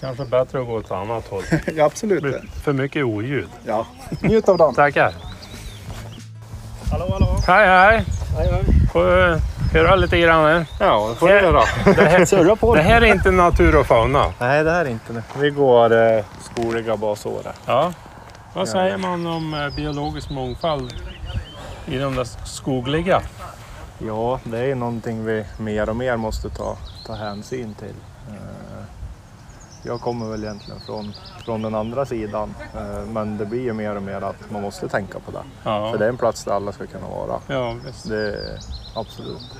kanske 0.00 0.24
bättre 0.24 0.60
att 0.60 0.66
gå 0.66 0.72
åt 0.74 0.84
ett 0.84 0.90
annat 0.90 1.28
håll. 1.28 1.42
ja, 1.50 1.58
Det 1.74 1.80
absolut. 1.80 2.22
blir 2.22 2.40
för 2.64 2.72
mycket 2.72 3.04
oljud. 3.04 3.48
Ja. 3.66 3.86
Njut 4.20 4.48
av 4.48 4.56
dagen. 4.58 4.74
Tackar. 4.74 5.12
Hallå, 6.90 7.06
hallå. 7.12 7.26
Hej, 7.46 7.66
hej. 7.66 8.04
Hej, 8.38 8.48
hej. 8.52 8.64
Får 8.92 9.30
eh, 9.32 9.38
höra 9.72 9.94
lite 9.96 10.18
grann 10.20 10.44
här. 10.44 10.66
Ja, 10.80 11.08
det 11.10 11.14
får 11.14 11.28
du 11.28 11.34
göra. 11.34 11.60
Det 11.84 12.04
här, 12.04 12.24
Surra 12.26 12.56
på 12.56 12.74
det 12.74 12.80
det. 12.82 12.88
här 12.88 13.00
är 13.02 13.06
inte 13.14 13.30
natur 13.30 13.76
och 13.76 13.86
fauna. 13.86 14.32
Nej, 14.40 14.64
det 14.64 14.70
här 14.70 14.84
är 14.84 14.88
inte 14.90 15.12
det. 15.12 15.22
Vi 15.40 15.50
går 15.50 15.92
eh, 16.16 16.24
skogliga 16.40 16.96
basår. 16.96 17.40
här. 17.44 17.52
Ja. 17.66 17.92
Vad 18.54 18.68
säger 18.68 18.96
man 18.98 19.26
om 19.26 19.54
eh, 19.54 19.74
biologisk 19.76 20.30
mångfald 20.30 20.92
i 21.86 21.98
de 21.98 22.14
där 22.14 22.24
skogliga? 22.46 23.22
Ja, 23.98 24.40
det 24.44 24.58
är 24.58 24.74
någonting 24.74 25.24
vi 25.24 25.44
mer 25.58 25.88
och 25.88 25.96
mer 25.96 26.16
måste 26.16 26.50
ta, 26.50 26.76
ta 27.06 27.14
hänsyn 27.14 27.74
till. 27.74 27.94
Eh, 28.28 28.84
Jag 29.82 30.00
kommer 30.00 30.26
väl 30.30 30.44
egentligen 30.44 30.80
från, 30.80 31.12
från 31.44 31.62
den 31.62 31.74
andra 31.74 32.06
sidan, 32.06 32.54
eh, 32.74 33.06
men 33.12 33.38
det 33.38 33.46
blir 33.46 33.62
ju 33.62 33.72
mer 33.72 33.96
och 33.96 34.02
mer 34.02 34.20
att 34.22 34.50
man 34.50 34.62
måste 34.62 34.88
tänka 34.88 35.18
på 35.18 35.30
det. 35.30 35.42
Ja, 35.64 35.90
För 35.92 35.98
det 35.98 36.04
är 36.04 36.08
en 36.08 36.16
plats 36.16 36.44
där 36.44 36.52
alla 36.52 36.72
ska 36.72 36.86
kunna 36.86 37.08
vara. 37.08 37.40
ja 37.48 37.74
visst. 37.86 38.08
Det 38.08 38.58
absolut. 38.94 39.50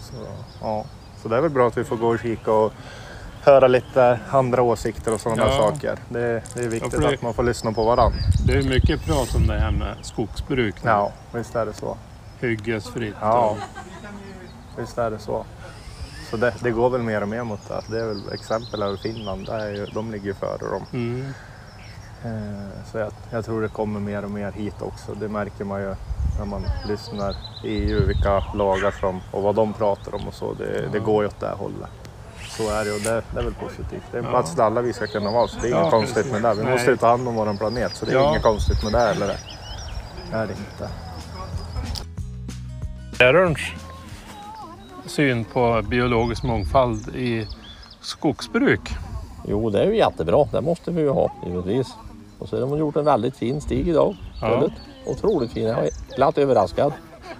Så, 0.00 0.14
ja. 0.60 0.84
så 1.22 1.28
det 1.28 1.36
är 1.36 1.40
väl 1.40 1.50
bra 1.50 1.66
att 1.68 1.76
vi 1.78 1.84
får 1.84 1.96
gå 1.96 2.08
och 2.08 2.18
kika 2.18 2.52
och 2.52 2.72
höra 3.44 3.66
lite 3.68 4.20
andra 4.30 4.62
åsikter 4.62 5.14
och 5.14 5.20
sådana 5.20 5.42
Ja. 5.42 5.48
där 5.48 5.56
saker. 5.56 5.98
Det, 6.08 6.42
det 6.54 6.60
är 6.64 6.68
viktigt 6.68 6.92
Ja, 6.92 6.98
det- 7.08 7.14
att 7.14 7.22
man 7.22 7.34
får 7.34 7.42
lyssna 7.42 7.72
på 7.72 7.84
varandra. 7.84 8.18
Det 8.46 8.52
är 8.52 8.62
mycket 8.62 9.04
prat 9.04 9.34
om 9.34 9.46
det 9.46 9.58
här 9.58 9.70
med 9.70 9.94
skogsbruk. 10.02 10.74
nu. 10.84 10.90
Ja, 10.90 11.12
visst 11.34 11.54
är 11.56 11.66
det 11.66 11.72
så. 11.72 11.96
Hyggesfritt. 12.40 13.14
Ja, 13.20 13.48
och- 13.50 14.80
visst 14.80 14.98
är 14.98 15.10
det 15.10 15.18
så. 15.18 15.44
Så 16.30 16.36
det, 16.36 16.54
det 16.62 16.70
går 16.70 16.90
väl 16.90 17.02
mer 17.02 17.22
och 17.22 17.28
mer 17.28 17.44
mot 17.44 17.68
det. 17.68 17.80
Det 17.90 18.00
är 18.00 18.06
väl 18.06 18.22
exempel 18.32 18.82
över 18.82 18.96
Finland. 18.96 19.46
Där 19.46 19.58
är 19.58 19.70
ju, 19.70 19.86
de 19.86 20.10
ligger 20.10 20.26
ju 20.26 20.34
före 20.34 20.70
dem. 20.70 20.82
Mm. 20.92 21.34
Eh, 22.24 22.68
Så 22.92 22.98
jag, 22.98 23.12
jag 23.30 23.44
tror 23.44 23.62
det 23.62 23.68
kommer 23.68 24.00
mer 24.00 24.24
och 24.24 24.30
mer 24.30 24.52
hit 24.52 24.74
också. 24.82 25.14
Det 25.14 25.28
märker 25.28 25.64
man 25.64 25.80
ju 25.80 25.94
när 26.38 26.44
man 26.46 26.62
lyssnar 26.88 27.36
i 27.64 27.68
EU, 27.68 28.06
vilka 28.06 28.44
lagar 28.54 28.90
som 29.00 29.20
och 29.30 29.42
vad 29.42 29.54
de 29.54 29.72
pratar 29.72 30.14
om 30.14 30.28
och 30.28 30.34
så. 30.34 30.54
Det, 30.54 30.88
det 30.92 30.98
går 30.98 31.22
ju 31.22 31.28
åt 31.28 31.40
det 31.40 31.46
här 31.46 31.56
hållet. 31.56 31.90
Så 32.56 32.70
är 32.70 32.84
det 32.84 32.92
och 32.92 33.00
det, 33.00 33.22
det 33.34 33.40
är 33.40 33.44
väl 33.44 33.54
positivt. 33.54 34.02
Det 34.10 34.16
är 34.16 34.18
en 34.18 34.24
Ja. 34.24 34.30
plats 34.30 34.54
där 34.54 34.64
alla 34.64 34.80
vi 34.82 34.92
ska 34.92 35.06
kunna 35.06 35.30
vara 35.30 35.48
så 35.48 35.60
det 35.60 35.66
är 35.66 35.70
Ja, 35.70 35.80
inget 35.80 35.90
konstigt 35.90 36.14
precis. 36.16 36.32
med 36.32 36.42
det. 36.42 36.54
Vi 36.54 36.62
Nej. 36.64 36.72
måste 36.72 36.90
ju 36.90 36.96
ta 36.96 37.06
hand 37.08 37.28
om 37.28 37.34
vår 37.34 37.54
planet 37.58 37.96
så 37.96 38.06
det 38.06 38.12
är 38.12 38.16
Ja. 38.16 38.30
inget 38.30 38.42
konstigt 38.42 38.82
med 38.82 38.92
det 38.92 39.00
eller 39.10 39.26
det. 39.26 39.38
Är 40.32 40.46
det 40.46 40.52
inte. 40.52 40.88
Lärarens 43.18 43.58
syn 45.06 45.44
på 45.44 45.82
biologisk 45.88 46.42
mångfald 46.42 47.16
i 47.16 47.48
skogsbruk. 48.00 48.90
Jo, 49.48 49.70
det 49.70 49.80
är 49.82 49.86
ju 49.86 49.96
jättebra. 49.96 50.44
Det 50.52 50.60
måste 50.60 50.90
vi 50.90 51.00
ju 51.00 51.08
ha 51.10 51.32
givetvis. 51.46 51.88
Och 52.38 52.48
så 52.48 52.56
har 52.56 52.60
de 52.70 52.78
gjort 52.78 52.96
en 52.96 53.04
väldigt 53.04 53.36
fin 53.36 53.60
stig 53.60 53.88
idag. 53.88 54.16
Ja. 54.40 54.68
Otroligt 55.06 55.52
fin. 55.52 55.64
Jag 55.64 55.84
är 55.86 55.90
glatt 56.16 56.38
överraskad. 56.38 56.92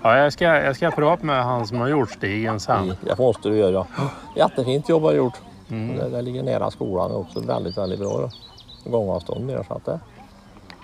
Ja, 0.03 0.17
jag, 0.17 0.33
ska, 0.33 0.45
jag 0.45 0.77
ska 0.77 0.91
prata 0.91 1.27
med 1.27 1.45
han 1.45 1.67
som 1.67 1.81
har 1.81 1.89
gjort 1.89 2.11
stigen 2.11 2.61
sen. 2.61 2.95
Det 3.01 3.19
måste 3.19 3.49
du 3.49 3.57
göra. 3.57 3.87
Jättefint 4.37 4.89
jobb 4.89 5.03
har 5.03 5.11
du 5.11 5.17
gjort. 5.17 5.41
Mm. 5.71 5.97
Det, 5.97 6.09
det 6.09 6.23
ligger 6.23 6.43
nära 6.43 6.71
skolan 6.71 7.13
också. 7.13 7.41
Väldigt, 7.41 7.79
väldigt 7.79 8.01
bra 8.01 8.31
gångavstånd 8.85 9.47
ner. 9.47 9.65
Så 9.69 9.75
att 9.75 9.85
det, 9.85 10.01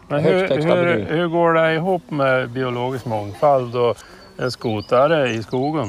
Men 0.09 0.25
hur, 0.25 0.49
hur, 0.49 1.07
hur 1.07 1.29
går 1.29 1.53
det 1.53 1.75
ihop 1.75 2.11
med 2.11 2.51
biologisk 2.51 3.07
mångfald 3.07 3.77
och 3.77 3.97
en 4.39 4.51
skotare 4.51 5.31
i 5.31 5.43
skogen? 5.43 5.87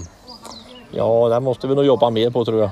ja, 0.91 1.29
det 1.29 1.39
måste 1.39 1.67
vi 1.67 1.75
nog 1.75 1.85
jobba 1.85 2.09
mer 2.09 2.29
på 2.29 2.45
tror 2.45 2.59
jag. 2.59 2.69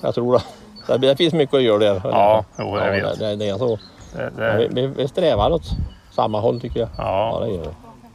Jag 0.00 0.14
tror 0.14 0.32
det. 0.32 0.42
Det, 0.86 0.98
det 0.98 1.16
finns 1.16 1.34
mycket 1.34 1.54
att 1.54 1.62
göra 1.62 1.78
där. 1.78 2.00
Ja, 2.04 2.44
jo, 2.58 2.78
jag 2.78 2.98
ja, 2.98 3.08
vet. 3.08 3.18
Det, 3.18 3.36
det, 3.36 3.48
är 3.48 3.58
så. 3.58 3.78
Det, 4.16 4.30
det, 4.36 4.68
vi, 4.70 4.86
vi 4.86 5.08
strävar 5.08 5.50
åt 5.50 5.70
samma 6.10 6.40
håll 6.40 6.60
tycker 6.60 6.80
jag. 6.80 6.88
Ja, 6.98 7.38
ja, 7.40 7.46
det 7.46 7.52
gör 7.52 7.62
vi. 7.62 7.70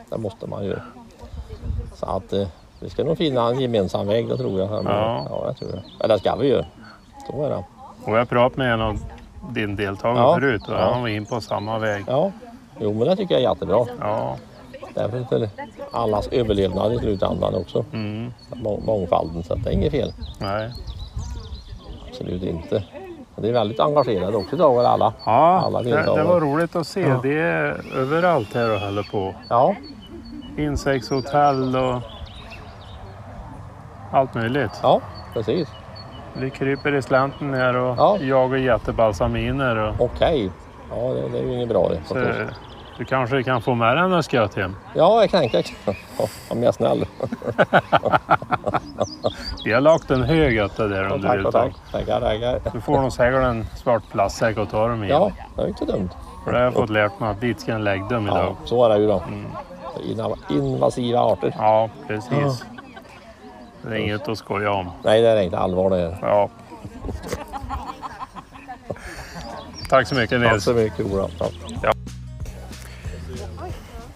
Det 0.10 0.18
måste 0.18 0.48
man 0.48 0.66
göra. 0.66 0.82
Så 2.00 2.06
att 2.06 2.34
eh, 2.34 2.48
vi 2.80 2.90
ska 2.90 3.04
nog 3.04 3.18
finna 3.18 3.48
en 3.50 3.60
gemensam 3.60 4.08
väg, 4.08 4.28
det 4.30 4.38
tror 4.38 4.60
jag. 4.60 4.70
Ja. 4.86 5.26
ja 5.30 5.48
det 5.48 5.54
tror 5.54 5.72
jag. 5.72 5.82
Eller 6.06 6.14
det 6.16 6.20
ska 6.20 6.36
vi 6.36 6.48
göra. 6.48 6.66
Så 7.32 7.44
är 7.46 7.50
det. 7.50 7.64
och 8.06 8.18
jag 8.18 8.30
pratade 8.30 8.58
med 8.64 8.74
en 8.74 8.82
av 8.82 8.98
din 9.54 9.76
deltagare 9.76 10.18
Ja. 10.24 10.34
förut 10.36 10.62
och 10.68 10.74
Ja. 10.74 10.92
han 10.94 11.02
var 11.02 11.08
in 11.10 11.26
på 11.26 11.42
samma 11.42 11.80
väg. 11.80 12.04
Ja, 12.08 12.32
jo 12.80 12.94
men 12.94 13.08
det 13.08 13.16
tycker 13.16 13.36
jag 13.36 13.44
är 13.44 13.50
jättebra. 13.50 13.86
Ja, 14.00 14.36
Därför 14.94 15.24
för 15.24 15.50
allas 15.92 16.28
överlevnad 16.28 16.94
i 16.94 16.98
slutändan 16.98 17.56
också. 17.56 17.86
mm, 17.94 18.34
Må- 18.56 18.80
Mångfalden, 18.86 19.44
så 19.44 19.54
att 19.54 19.64
det 19.64 19.70
är 19.70 19.74
inget 19.74 19.92
fel. 19.92 20.14
nej. 20.40 20.72
Absolut 22.10 22.44
inte. 22.44 22.84
Det 23.36 23.50
är 23.50 23.54
väldigt 23.54 23.80
engagerade 23.80 24.38
också 24.38 24.56
idag 24.56 24.86
alla. 24.86 25.14
Ja, 25.26 25.62
Alla 25.66 25.82
det, 25.82 25.90
det 26.16 26.24
var 26.24 26.40
roligt 26.40 26.76
att 26.76 26.88
se. 26.88 27.14
Det 27.24 27.40
är 27.40 27.82
överallt 27.96 28.54
här 28.54 28.74
och 28.76 28.80
håller 28.80 29.04
på. 29.12 29.34
Ja, 29.50 29.76
Insektshotell 30.60 31.76
och 31.76 32.02
allt 34.12 34.34
möjligt. 34.34 34.80
ja 34.84 35.02
precis. 35.34 35.70
Vi 36.34 36.50
kryper 36.50 36.96
i 36.96 37.02
slänten 37.02 37.54
här 37.54 37.76
och 37.76 37.96
Ja. 37.98 38.18
jagar 38.22 38.58
jättebalsaminer. 38.58 39.78
Och, 39.78 39.96
Okej. 40.06 40.52
Ja, 40.90 40.96
det, 40.96 41.30
det 41.30 41.40
är 41.40 41.44
ju 41.44 41.54
inget 41.54 41.70
bra 41.70 41.90
det. 41.90 42.00
Så, 42.06 42.14
du 42.98 43.06
kanske 43.06 43.44
kan 43.44 43.62
få 43.62 43.74
med 43.74 43.98
dig 43.98 44.10
några 44.10 44.24
sköt 44.24 44.56
hem. 44.56 44.76
Ja, 44.94 45.22
jag 45.22 45.30
kan. 45.30 45.44
Jag 45.44 45.52
kan. 45.66 45.96
Om 46.50 46.64
jag 46.64 46.68
är 46.68 46.72
snäll. 46.72 47.06
Vi 49.66 49.74
har 49.74 49.82
lagt 49.82 50.12
en 50.12 50.24
hög 50.24 50.60
ötta 50.60 50.88
där 50.88 51.04
Ja, 51.04 51.14
om 51.14 51.22
du 51.22 51.28
tack 51.28 51.38
vill 51.38 51.46
och 51.46 51.52
ta. 51.54 51.62
tack. 51.64 51.74
Tackar, 51.92 52.20
tackar. 52.22 52.72
Du 52.74 52.82
får 52.82 53.02
nog 53.02 53.12
säkert 53.12 53.44
en 53.44 53.66
svart 53.76 54.04
plastsäck 54.12 54.58
och 54.58 54.70
ta 54.70 54.88
dem 54.88 55.04
i. 55.04 55.10
Ja, 55.10 55.32
det 55.56 55.62
är 55.62 55.68
inte 55.68 55.86
dumt. 55.86 56.10
För 56.46 56.52
det 56.52 56.58
har 56.58 56.64
jag 56.66 56.74
fått 56.74 56.90
lärt 56.90 57.20
mig 57.20 57.30
att 57.30 57.42
dit 57.42 57.60
ska 57.60 57.74
en 57.74 57.84
lägga 57.84 58.06
dem 58.06 58.24
idag. 58.28 58.38
Ja, 58.38 58.56
så 58.66 58.86
är 58.86 58.90
det 58.90 58.98
ju 59.02 59.08
då. 59.08 59.24
Inna- 59.32 59.58
Invasiva 60.50 61.20
arter. 61.20 61.54
Ja, 61.58 61.90
precis. 62.08 62.66
Det 63.82 63.90
är 63.90 63.96
inget 63.96 64.28
att 64.28 64.38
skoja 64.38 64.72
om. 64.72 64.92
Nej, 65.04 65.22
det 65.22 65.30
är 65.30 65.42
inte 65.42 65.58
allvar 65.58 65.90
det. 65.90 66.18
Ja. 66.22 66.50
Tack 69.90 70.08
så 70.08 70.16
mycket 70.16 70.42
Tack 70.42 70.52
Nils. 70.52 70.64
så 70.64 70.74
mycket 70.74 71.06
Ola. 71.06 71.30
Ja. 71.84 71.92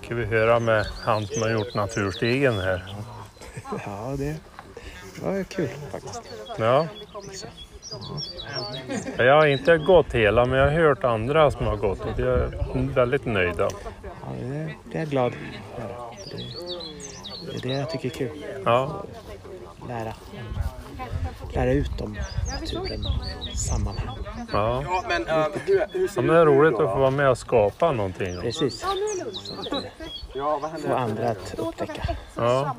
Ska 0.01 0.15
vi 0.15 0.25
höra 0.25 0.59
med 0.59 0.85
han 1.05 1.27
som 1.27 1.41
har 1.41 1.49
gjort 1.49 1.73
naturstigen 1.75 2.59
här. 2.59 2.95
Ja, 3.85 4.15
det 4.17 4.35
var 5.23 5.43
kul 5.43 5.69
faktiskt. 5.91 6.21
Ja. 6.57 6.87
Jag 9.17 9.35
har 9.35 9.45
inte 9.45 9.77
gått 9.77 10.13
hela 10.13 10.45
men 10.45 10.59
jag 10.59 10.65
har 10.65 10.79
hört 10.79 11.03
andra 11.03 11.51
som 11.51 11.65
har 11.67 11.75
gått 11.75 11.99
och 11.99 12.17
de 12.17 12.23
är 12.23 12.93
väldigt 12.93 13.25
nöjda. 13.25 13.69
Ja, 14.41 14.47
det, 14.47 14.73
det 14.91 14.97
är 14.97 14.99
jag 14.99 15.09
glad 15.09 15.33
för. 15.33 15.81
Det, 17.45 17.51
det 17.51 17.57
är 17.57 17.61
det 17.73 17.79
jag 17.79 17.89
tycker 17.89 18.05
är 18.05 18.13
kul. 18.13 18.45
Ja, 18.65 19.03
Lära, 19.87 20.13
lära 21.53 21.71
ut 21.71 22.01
om 22.01 22.17
naturen 22.61 23.05
och 23.05 23.57
sammanhang. 23.57 24.17
ja. 24.51 24.83
ja 24.85 25.03
men 25.07 25.23
det 26.27 26.33
är 26.33 26.45
roligt 26.45 26.73
att 26.79 26.91
få 26.93 26.99
vara 26.99 27.09
med 27.11 27.29
och 27.29 27.37
skapa 27.37 27.91
någonting. 27.91 28.41
Precis. 28.41 28.79
Så 28.79 29.81
få 30.33 30.93
andra 30.95 31.29
att 31.29 31.55
upptäcka. 31.57 32.15
Ja. 32.35 32.75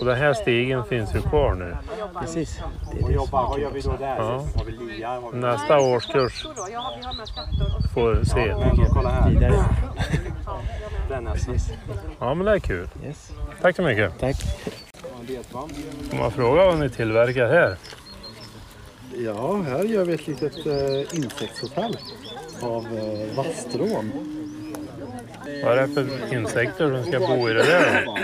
Och 0.00 0.06
den 0.06 0.16
här 0.16 0.34
stigen 0.34 0.84
finns 0.84 1.14
ju 1.14 1.22
kvar 1.22 1.54
nu. 1.54 1.76
Precis. 2.20 2.60
Det 2.92 2.98
är 2.98 3.08
det 3.08 3.26
som 3.28 3.38
är 3.38 3.56
kul 3.56 3.76
också. 3.78 3.98
Ja. 5.00 5.30
Nästa 5.32 5.80
årskurs 5.80 6.46
får 7.94 8.24
se. 8.24 8.54
Vidare. 9.28 9.64
Ja 12.18 12.34
men 12.34 12.46
det 12.46 12.52
är 12.52 12.58
kul. 12.58 12.88
Yes. 13.04 13.32
Tack 13.60 13.76
så 13.76 13.82
mycket. 13.82 14.18
Tack. 14.18 14.36
Får 16.10 16.16
man 16.16 16.30
fråga 16.30 16.66
vad 16.66 16.78
ni 16.78 16.90
tillverkar 16.90 17.46
här? 17.46 17.76
Ja, 19.16 19.56
här 19.56 19.84
gör 19.84 20.04
vi 20.04 20.14
ett 20.14 20.26
litet 20.26 20.66
eh, 20.66 21.16
insektshotell 21.16 21.98
av 22.62 22.86
eh, 22.86 23.36
vasstrån. 23.36 24.33
Vad 25.62 25.78
är 25.78 25.86
det 25.86 25.88
för 25.88 26.34
insekter 26.34 26.90
som 26.90 27.04
ska 27.12 27.18
bo 27.20 27.50
i 27.50 27.52
det 27.52 27.62
där? 27.62 28.04
då? 28.04 28.16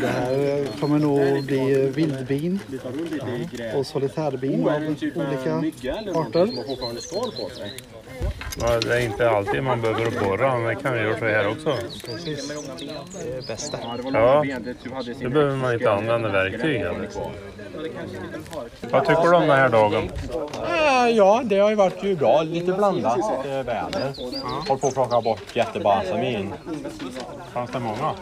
Det 0.00 0.06
här 0.06 0.60
eh, 0.60 0.80
kommer 0.80 0.98
nog 0.98 1.44
bli 1.44 1.90
vildbin 1.94 2.58
och 3.74 3.86
solitärbin 3.86 4.68
av 4.68 4.82
olika 5.14 5.54
arter. 6.18 6.48
Det 8.58 8.94
är 8.94 9.00
inte 9.00 9.30
alltid 9.30 9.62
man 9.62 9.80
behöver 9.80 10.20
borra, 10.20 10.58
men 10.58 10.64
det 10.64 10.74
kan 10.82 10.92
vi 10.94 11.00
göra 11.00 11.18
så 11.18 11.24
här 11.24 11.48
också. 11.48 11.76
Precis. 12.06 12.48
Det 13.18 13.30
är 13.32 13.36
det 13.36 13.46
bästa. 13.46 13.78
Ja, 14.12 14.44
då 15.22 15.28
behöver 15.28 15.56
man 15.56 15.74
inte 15.74 15.92
använda 15.92 16.28
verktyg 16.28 16.78
heller. 16.78 17.08
Vad 18.90 19.06
tycker 19.06 19.22
du 19.22 19.36
om 19.36 19.40
den 19.42 19.50
här 19.58 19.68
dagen? 19.68 20.10
Eh, 20.68 21.08
Ja, 21.16 21.42
det 21.44 21.58
har 21.58 21.70
ju 21.70 21.76
varit 21.76 22.04
ju 22.04 22.16
bra. 22.16 22.42
Lite 22.42 22.72
blandat 22.72 23.18
väder. 23.44 24.12
Håller 24.68 24.80
på 24.80 24.86
att 24.88 24.94
plocka 24.94 25.20
bort 25.20 25.56
jättebalsamin. 25.56 26.52
Fanns 27.52 27.70
det 27.70 27.78
många? 27.78 28.12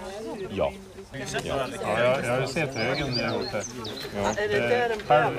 Ja. 0.51 0.73
Ja, 1.45 1.69
jag, 1.99 2.25
jag 2.25 2.41
har 2.41 2.47
sett 2.47 2.75
högen 2.75 3.11
när 3.17 3.23
jag 3.23 3.35
gjort 3.35 3.53
det. 3.53 3.59
Eh, 3.59 4.99
själv 5.07 5.37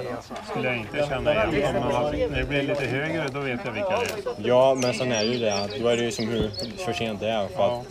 skulle 0.50 0.68
jag 0.68 0.78
inte 0.78 0.98
känna 1.10 1.54
igen 1.56 1.74
dem, 1.74 1.84
men 2.12 2.32
när 2.32 2.38
det 2.40 2.44
blir 2.46 2.64
lite 2.64 2.86
högre 2.86 3.28
då 3.34 3.40
vet 3.40 3.60
jag 3.66 3.72
vilka 3.72 3.90
det 3.90 4.44
är. 4.44 4.48
ja, 4.48 4.76
men 4.76 4.94
sen 4.94 5.12
är 5.12 5.26
det 5.26 5.32
ju 5.32 5.40
det 5.40 5.70
då 5.82 5.88
är 5.88 5.98
det 5.98 6.04
ju 6.04 6.12
som 6.12 6.28
hur 6.28 6.50
för 6.86 6.94
sent 6.94 7.20
det 7.20 7.30
är. 7.30 7.48
För 7.48 7.80
att 7.80 7.86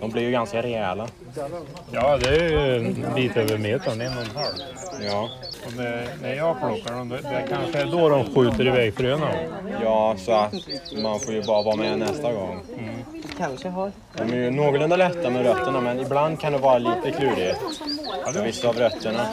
de 0.00 0.10
blir 0.10 0.22
ju 0.22 0.30
ganska 0.30 0.62
rejäla. 0.62 1.08
Ja, 1.90 2.16
det 2.16 2.28
är 2.28 2.48
ju 2.48 2.76
en 2.76 3.14
bit 3.14 3.36
över 3.36 3.58
metern, 3.58 4.00
en 4.00 4.16
och 4.18 4.22
en 4.22 4.30
halv. 4.36 4.54
Ja. 5.02 5.30
Och 5.66 5.72
det, 5.72 6.08
när 6.22 6.34
jag 6.34 6.58
plockar 6.58 6.96
dem, 6.96 7.08
det, 7.08 7.16
det 7.16 7.44
kanske 7.48 7.78
är 7.78 7.86
då 7.86 8.08
de 8.08 8.34
skjuter 8.34 8.66
iväg 8.66 8.94
fröna. 8.94 9.28
ja, 9.82 10.14
så 10.18 10.32
att 10.32 10.54
man 11.02 11.20
får 11.20 11.34
ju 11.34 11.42
bara 11.42 11.62
vara 11.62 11.76
med 11.76 11.98
nästa 11.98 12.32
gång. 12.32 12.60
Kanske 13.38 13.68
har. 13.68 13.92
De 14.16 14.22
är 14.22 14.36
ju 14.36 14.50
någorlunda 14.50 14.96
lätta 14.96 15.30
med 15.30 15.42
rötterna, 15.42 15.80
men 15.80 16.00
ibland 16.00 16.40
kan 16.40 16.52
det 16.52 16.58
vara 16.58 16.78
lite 16.78 17.10
klurigt. 17.10 17.60
Vissa 18.44 18.68
av 18.68 18.76
rötterna. 18.76 19.26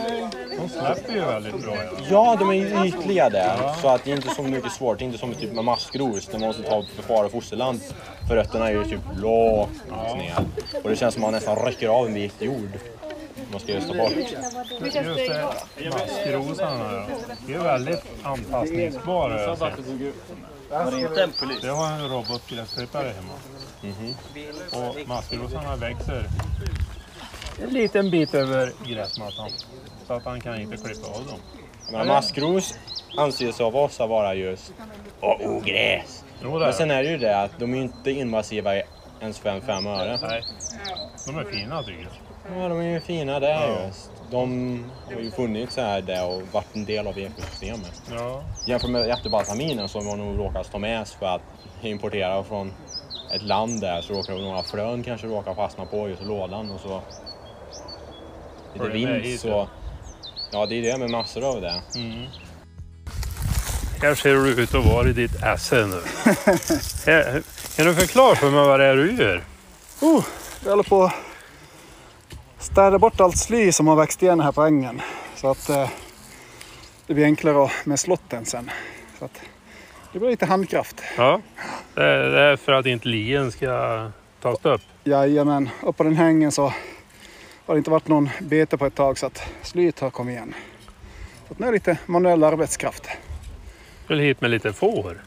De 0.59 0.69
släpper 0.69 1.13
ju 1.13 1.19
väldigt 1.19 1.61
bra. 1.63 1.75
Ja. 1.75 1.91
Ja, 2.09 2.35
de 2.39 2.49
är 2.49 2.53
ju 2.53 2.87
ytliga 2.87 3.29
där. 3.29 3.73
Så 3.81 3.87
att 3.87 4.03
det 4.03 4.11
är 4.11 4.15
inte 4.15 4.29
så 4.29 4.43
mycket 4.43 4.71
svårt. 4.71 4.99
Det 4.99 5.03
är 5.03 5.05
inte 5.05 5.19
som 5.19 5.33
typ 5.33 5.53
med 5.53 5.63
maskros 5.63 6.27
där 6.27 6.39
man 6.39 6.47
måste 6.47 6.63
ta 6.63 6.83
för 6.95 7.03
far 7.03 7.23
och 7.23 7.31
fosterland. 7.31 7.79
För 8.27 8.35
rötterna 8.35 8.67
är 8.67 8.73
ju 8.73 8.83
typ 8.83 8.99
lågt 9.17 9.69
ner. 10.17 10.35
Och 10.83 10.89
det 10.89 10.95
känns 10.95 11.13
som 11.13 11.23
att 11.23 11.27
man 11.27 11.33
nästan 11.33 11.65
rycker 11.65 11.87
av 11.87 12.05
en 12.05 12.13
bit 12.13 12.41
jord. 12.41 12.69
Man 13.51 13.59
ska 13.59 13.71
just 13.71 13.87
ta 13.87 13.93
bort. 13.93 14.11
Just 14.15 14.93
det, 14.95 15.89
maskrosarna. 15.89 17.05
Det 17.47 17.53
är 17.53 17.59
väldigt 17.59 18.03
anpassningsbara. 18.23 19.41
jag. 19.41 19.57
Jag 21.63 21.75
har 21.75 21.93
en 21.93 22.09
robotgräsklippare 22.09 23.07
hemma. 23.07 23.33
Och 24.71 25.07
maskrosarna 25.07 25.75
växer 25.75 26.25
en 27.63 27.69
liten 27.69 28.11
bit 28.11 28.33
över 28.33 28.73
gräsmattan. 28.85 29.49
Så 30.07 30.13
att 30.13 30.25
han 30.25 30.41
kan 30.41 30.61
inte 30.61 30.77
klippa 30.77 31.07
av 31.07 31.25
dem. 31.25 31.39
Men 31.91 32.07
maskros 32.07 32.75
anses 33.17 33.61
av 33.61 33.75
oss 33.75 34.01
att 34.01 34.09
vara 34.09 34.35
just 34.35 34.73
oh, 35.21 35.57
ogräs. 35.57 36.23
Jo, 36.43 36.59
Men 36.59 36.73
sen 36.73 36.91
är 36.91 37.03
det 37.03 37.09
ju 37.09 37.17
det 37.17 37.41
att 37.41 37.59
de 37.59 37.73
är 37.73 37.77
inte 37.77 38.11
invasiva 38.11 38.75
ens 39.19 39.39
för 39.39 39.49
en 39.49 39.61
fem 39.61 39.87
öre. 39.87 40.19
Nej, 40.21 40.43
de 41.25 41.37
är 41.37 41.43
fina 41.43 41.83
tycker 41.83 42.01
jag. 42.01 42.30
Ja, 42.55 42.67
de 42.67 42.79
är 42.79 42.93
ju 42.93 42.99
fina 42.99 43.39
där 43.39 43.85
just. 43.87 44.11
De 44.31 44.85
har 45.13 45.21
ju 45.21 45.31
funnits 45.31 45.77
här 45.77 46.01
där 46.01 46.25
och 46.27 46.41
varit 46.51 46.75
en 46.75 46.85
del 46.85 47.07
av 47.07 47.19
ekosystemet. 47.19 48.01
Ja, 48.11 48.43
Jämfört 48.65 48.89
med 48.89 49.07
jättebalsaminen 49.07 49.89
som 49.89 50.05
man 50.05 50.17
nog 50.17 50.39
råkar 50.39 50.63
ta 50.63 50.77
med 50.77 51.07
sig 51.07 51.17
för 51.19 51.25
att 51.35 51.41
importera 51.81 52.43
från 52.43 52.71
ett 53.35 53.41
land 53.41 53.81
där 53.81 54.01
så 54.01 54.13
råkar 54.13 54.33
några 54.33 54.63
frön 54.63 55.03
kanske 55.03 55.27
råka 55.27 55.55
fastna 55.55 55.85
på 55.85 56.09
just 56.09 56.23
lådan 56.23 56.71
och 56.71 56.79
så 56.79 57.01
lite 58.73 58.87
vind 58.89 59.39
så... 59.39 59.47
ja. 59.47 59.67
Ja, 60.53 60.65
det 60.65 60.75
är 60.75 60.81
det 60.81 60.97
med 60.97 61.09
massor 61.09 61.43
av 61.49 61.61
det. 61.61 61.73
här 64.01 64.15
ser 64.15 64.33
du 64.35 64.61
ut 64.63 64.75
att 64.75 64.85
vara 64.85 65.09
i 65.09 65.13
ditt 65.13 65.43
esse 65.43 65.85
nu. 65.85 66.01
Här- 67.05 67.41
Kan 67.75 67.85
du 67.85 67.95
förklara 67.95 68.35
för 68.35 68.49
mig 68.49 68.67
vad 68.67 68.79
det 68.79 68.85
är 68.85 68.95
du 68.95 69.15
gör? 69.15 69.43
Oh, 70.01 70.23
vi 70.63 70.69
håller 70.69 70.83
på 70.83 71.11
städa 72.61 72.99
bort 72.99 73.19
allt 73.21 73.37
sly 73.37 73.71
som 73.71 73.87
har 73.87 73.95
växt 73.95 74.23
igen 74.23 74.39
här 74.39 74.51
på 74.51 74.61
ängen. 74.61 75.01
Så 75.35 75.51
att 75.51 75.69
eh, 75.69 75.89
det 77.07 77.13
blir 77.13 77.25
enklare 77.25 77.69
med 77.83 77.99
slotten 77.99 78.45
sen. 78.45 78.71
Så 79.19 79.25
att 79.25 79.41
det 80.13 80.19
blir 80.19 80.29
lite 80.29 80.45
handkraft. 80.45 81.01
Ja, 81.17 81.41
det 81.95 82.03
är, 82.03 82.55
för 82.55 82.71
att 82.71 82.85
inte 82.85 83.07
lien 83.07 83.51
ska 83.51 84.09
tas 84.41 84.65
upp. 84.65 84.81
Jajamän, 85.03 85.69
upp 85.83 85.97
på 85.97 86.03
den 86.03 86.15
här 86.15 86.25
ängen 86.25 86.51
så 86.51 86.73
har 87.65 87.73
det 87.73 87.77
inte 87.77 87.91
varit 87.91 88.07
någon 88.07 88.29
bete 88.41 88.77
på 88.77 88.85
ett 88.85 88.95
tag 88.95 89.17
så 89.17 89.25
att 89.25 89.43
slyet 89.61 89.99
har 89.99 90.09
kommit 90.09 90.33
igen. 90.33 90.53
Så 91.47 91.53
att 91.53 91.59
nu 91.59 91.65
är 91.67 91.71
det 91.71 91.75
lite 91.75 91.97
manuell 92.05 92.43
arbetskraft. 92.43 93.07
Vill 94.07 94.19
hit 94.19 94.41
med 94.41 94.51
lite 94.51 94.73
får. 94.73 95.21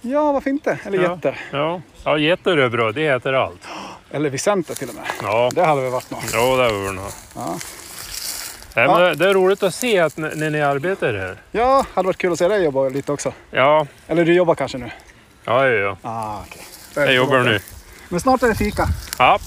Ja, 0.00 0.32
varför 0.32 0.50
inte? 0.50 0.78
Eller 0.84 1.02
Ja. 1.02 1.10
getter. 1.14 1.40
Ja, 1.52 1.80
ja 2.04 2.18
getter 2.18 2.56
är 2.56 2.68
bra. 2.68 2.92
Det 2.92 3.06
äter 3.06 3.32
allt. 3.32 3.68
Eller 4.10 4.30
vicenter 4.30 4.74
till 4.74 4.88
och 4.88 4.94
med. 4.94 5.04
Ja, 5.22 5.50
Det 5.54 5.64
hade 5.64 5.82
väl 5.82 5.90
varit 5.90 6.10
något. 6.10 6.24
ja 6.32 6.40
det 6.56 6.72
var 6.72 6.92
det. 6.92 7.00
Ja. 7.34 7.58
Nej, 8.76 8.86
men 8.86 9.00
det, 9.00 9.14
det 9.14 9.28
är 9.30 9.34
roligt 9.34 9.62
att 9.62 9.74
se 9.74 9.98
att 9.98 10.18
n- 10.18 10.32
när 10.34 10.50
ni 10.50 10.62
arbetar 10.62 11.14
här. 11.14 11.42
Ja, 11.52 11.86
hade 11.94 12.06
varit 12.06 12.18
kul 12.18 12.32
att 12.32 12.38
se 12.38 12.48
dig 12.48 12.64
jobba 12.64 12.88
lite 12.88 13.12
också. 13.12 13.32
Ja, 13.50 13.86
Eller 14.06 14.24
du 14.24 14.34
jobbar 14.34 14.54
kanske 14.54 14.78
nu? 14.78 14.90
ja, 15.44 15.68
ja. 15.68 15.74
ja. 15.78 15.96
Ah, 16.02 16.40
okej. 16.46 16.62
Jag 16.94 17.14
jobbar 17.14 17.40
nu. 17.40 17.60
Men 18.08 18.20
snart 18.20 18.42
är 18.42 18.48
det 18.48 18.54
fika. 18.54 18.88
Ja. 19.18 19.38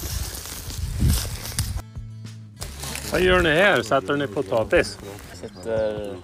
Vad 3.12 3.22
gör 3.22 3.42
ni 3.42 3.50
här? 3.56 3.82
Sätter 3.82 4.18
ni 4.18 4.28
potatis? 4.28 4.98
Sätter 5.34 6.16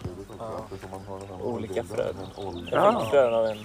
olika 1.43 1.83
frön. 1.83 2.15
Ja. 2.71 2.85
Jag 2.85 3.01
fick 3.01 3.11
frön 3.11 3.33
av 3.33 3.45
en 3.45 3.57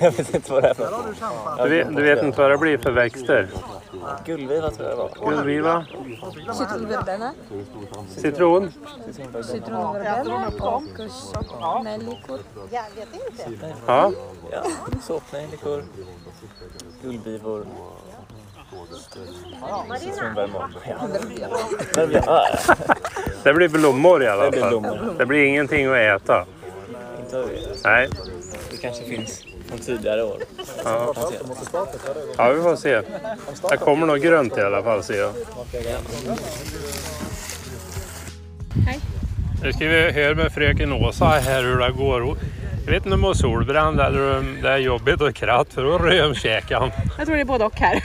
Jag 0.00 0.10
vet 0.10 0.34
inte 0.34 0.52
vad 0.52 0.62
det 0.62 0.68
är 0.68 0.74
för 0.74 1.64
Du 1.64 1.70
vet, 1.70 1.96
du 1.96 2.02
vet 2.02 2.22
inte 2.22 2.40
vad 2.40 2.50
det 2.50 2.58
blir 2.58 2.78
för 2.78 2.92
växter? 2.92 3.48
Gullviva 4.24 4.70
tror 4.70 4.88
jag 4.88 4.98
det 4.98 5.02
var. 5.02 5.30
Gullviva, 5.30 5.86
Citronverbena, 6.54 7.32
citron, 8.08 8.72
citronverbena 9.42 10.48
och 10.60 10.82
soppnellikor. 11.10 12.38
ja. 13.86 14.12
Ja, 14.50 14.62
såpnejlikor, 15.02 15.84
gullvivor. 17.02 17.66
Citronvermon. 19.98 20.74
Ja. 22.12 22.46
Det 23.44 23.54
blir 23.54 23.68
blommor 23.68 24.22
i 24.22 24.28
alla 24.28 24.44
Det 24.44 24.50
blir 24.50 24.60
fall. 24.60 24.70
blommor. 24.70 25.14
Det 25.18 25.26
blir 25.26 25.44
ingenting 25.44 25.86
att 25.86 25.96
äta. 25.96 26.46
Inte 27.24 27.36
vad 27.36 27.48
vi 27.48 27.54
vet. 27.54 27.84
Nej. 27.84 28.08
Det 28.70 28.76
kanske 28.76 29.04
finns 29.04 29.44
från 29.68 29.78
tidigare 29.78 30.22
år. 30.24 30.38
Ja. 30.84 31.14
ja, 32.36 32.52
vi 32.52 32.62
får 32.62 32.76
se. 32.76 33.00
Det 33.70 33.76
kommer 33.76 34.06
något 34.06 34.22
grönt 34.22 34.58
i 34.58 34.60
alla 34.60 34.82
fall 34.82 35.02
ser 35.02 35.18
jag. 35.20 35.32
Hej. 38.86 39.00
Nu 39.62 39.72
ska 39.72 39.84
vi 39.88 40.10
höra 40.10 40.34
med 40.34 40.52
fröken 40.52 40.92
Åsa 40.92 41.24
här 41.24 41.62
hur 41.62 41.78
det 41.78 41.92
går. 41.92 42.36
Jag 42.84 42.92
vet 42.92 43.04
inte 43.06 43.14
om 43.14 43.22
hon 43.22 43.30
är 43.30 43.34
solbränd 43.34 44.00
eller 44.00 44.38
om 44.38 44.58
det 44.62 44.68
är 44.68 44.76
jobbigt 44.78 45.20
och 45.20 45.34
kratt 45.34 45.72
för 45.72 45.82
då 45.84 45.98
röm 45.98 46.34
käkan. 46.34 46.90
Jag 47.18 47.26
tror 47.26 47.36
det 47.36 47.42
är 47.42 47.44
både 47.44 47.64
och 47.64 47.74
här. 47.76 48.04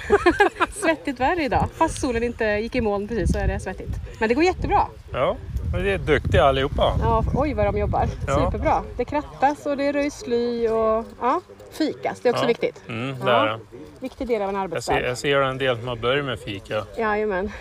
Svettigt 0.82 1.20
värre 1.20 1.44
idag. 1.44 1.66
Fast 1.78 2.02
solen 2.02 2.24
inte 2.24 2.46
gick 2.46 2.76
i 2.76 2.82
moln 2.82 3.08
precis 3.08 3.32
så 3.32 3.40
är 3.40 3.48
det 3.48 3.60
svettigt. 3.60 3.90
Men 4.20 4.30
det 4.30 4.36
går 4.36 4.44
jättebra. 4.44 4.82
Ja, 5.14 5.36
det 5.74 5.92
är 5.92 5.98
duktiga 5.98 6.44
allihopa. 6.44 6.94
Ja, 7.02 7.24
oj 7.36 7.54
vad 7.54 7.66
de 7.66 7.78
jobbar. 7.78 8.06
Ja. 8.28 8.36
Superbra. 8.36 8.84
Det 8.98 9.06
krattas 9.06 9.66
och 9.66 9.78
det 9.78 9.92
röjs 9.94 10.14
sly 10.20 10.68
och 10.68 11.06
ja, 11.22 11.42
fikas. 11.72 12.20
Det 12.20 12.30
är 12.30 12.34
också 12.34 12.44
Ja. 12.44 12.48
viktigt. 12.48 12.82
Mm, 12.90 13.16
det 13.26 13.32
är 13.32 13.46
det. 13.46 13.60
Viktig 14.00 14.28
del 14.28 14.42
av 14.42 14.50
en 14.50 14.56
Jag 14.56 14.64
arbetsdag. 14.64 14.94
ser, 14.94 15.02
jag 15.02 15.18
ser 15.18 15.42
en 15.42 15.58
del 15.58 15.78
som 15.78 15.88
har 15.88 15.96
börjat 15.96 16.26
med 16.26 16.40
fika. 16.40 16.86
Jajamän. 16.98 17.52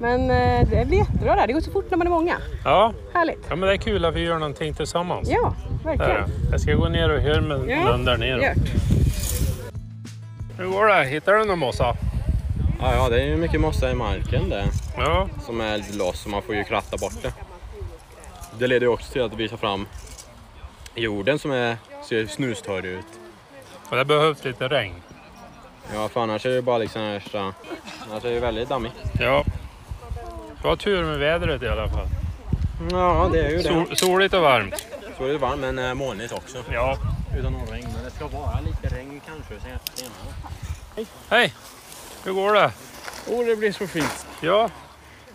Men 0.00 0.30
eh, 0.30 0.68
det 0.70 0.86
blir 0.86 0.98
jättebra 0.98 1.36
där. 1.36 1.46
Det 1.46 1.52
går 1.52 1.60
så 1.60 1.70
fort 1.70 1.90
när 1.90 1.98
man 1.98 2.06
är 2.06 2.10
många. 2.10 2.36
Ja, 2.64 2.92
Härligt. 3.14 3.46
ja 3.48 3.56
men 3.56 3.66
det 3.68 3.72
är 3.74 3.76
kul 3.76 4.04
att 4.04 4.14
vi 4.14 4.20
gör 4.20 4.38
någonting 4.38 4.74
tillsammans. 4.74 5.28
Ja, 5.30 5.54
Det 5.82 5.88
verkligen. 5.88 6.12
det. 6.14 6.30
Jag 6.50 6.60
ska 6.60 6.74
gå 6.74 6.88
ner 6.88 7.10
och 7.10 7.20
höra 7.20 7.40
med 7.40 7.70
Ja, 7.70 7.84
någon 7.90 8.04
där 8.04 8.16
nere. 8.18 8.42
Gört. 8.42 8.56
Hur 10.58 10.66
går 10.66 10.86
det? 10.86 11.04
Hittar 11.04 11.32
du 11.32 11.44
någon 11.44 11.58
mossa? 11.58 11.96
Ja, 12.80 12.94
ja, 12.94 13.08
det 13.08 13.22
är 13.22 13.26
ju 13.26 13.36
mycket 13.36 13.60
mossa 13.60 13.90
i 13.90 13.94
marken 13.94 14.48
det. 14.48 14.64
Ja, 14.96 15.28
Som 15.46 15.60
är 15.60 15.76
lite 15.76 15.96
loss 15.96 16.20
så 16.22 16.28
man 16.28 16.42
får 16.42 16.54
ju 16.54 16.64
kratta 16.64 16.96
bort 16.96 17.22
det. 17.22 17.32
Det 18.58 18.66
leder 18.66 18.86
ju 18.86 18.92
också 18.92 19.12
till 19.12 19.22
att 19.22 19.34
visa 19.34 19.56
fram 19.56 19.86
jorden 20.94 21.38
som 21.38 21.50
är, 21.50 21.76
ser 22.08 22.26
snustorr 22.26 22.84
ut. 22.86 23.06
och 23.90 23.96
det 23.96 24.04
behövs 24.04 24.44
lite 24.44 24.68
regn. 24.68 24.94
Ja, 25.92 26.08
för 26.08 26.20
annars 26.20 26.46
är 26.46 26.50
det 26.50 26.56
ju 26.56 26.62
bara 26.62 26.78
liksom 26.78 27.02
värsta... 27.02 27.38
Annars 28.10 28.24
är 28.24 28.28
det 28.28 28.34
ju 28.34 28.40
väldigt 28.40 28.68
dammigt. 28.68 28.94
Ja. 29.20 29.44
Du 30.62 30.68
har 30.68 30.76
tur 30.76 31.04
med 31.04 31.18
vädret 31.18 31.62
i 31.62 31.68
alla 31.68 31.88
fall. 31.88 32.06
Ja, 32.90 33.28
det 33.32 33.40
är 33.40 33.50
ju 33.50 33.56
det. 33.56 33.62
Sol, 33.62 33.96
soligt 33.96 34.34
och 34.34 34.42
varmt. 34.42 34.86
Så 35.18 35.24
är 35.24 35.28
det 35.28 35.38
varmt 35.38 35.60
men 35.60 35.78
eh, 35.78 35.94
molnigt 35.94 36.32
också. 36.32 36.58
Ja. 36.72 36.96
Utan 37.38 37.52
någon 37.52 37.66
regn. 37.66 37.88
Men 37.94 38.04
det 38.04 38.10
ska 38.10 38.26
vara 38.28 38.60
lite 38.60 38.96
regn 38.96 39.20
kanske 39.26 39.54
senare. 39.60 41.06
Hej! 41.30 41.54
Hur 42.24 42.32
går 42.32 42.54
det? 42.54 42.72
Oh, 43.30 43.46
det 43.46 43.56
blir 43.56 43.72
så 43.72 43.86
fint. 43.86 44.26
Ja, 44.40 44.70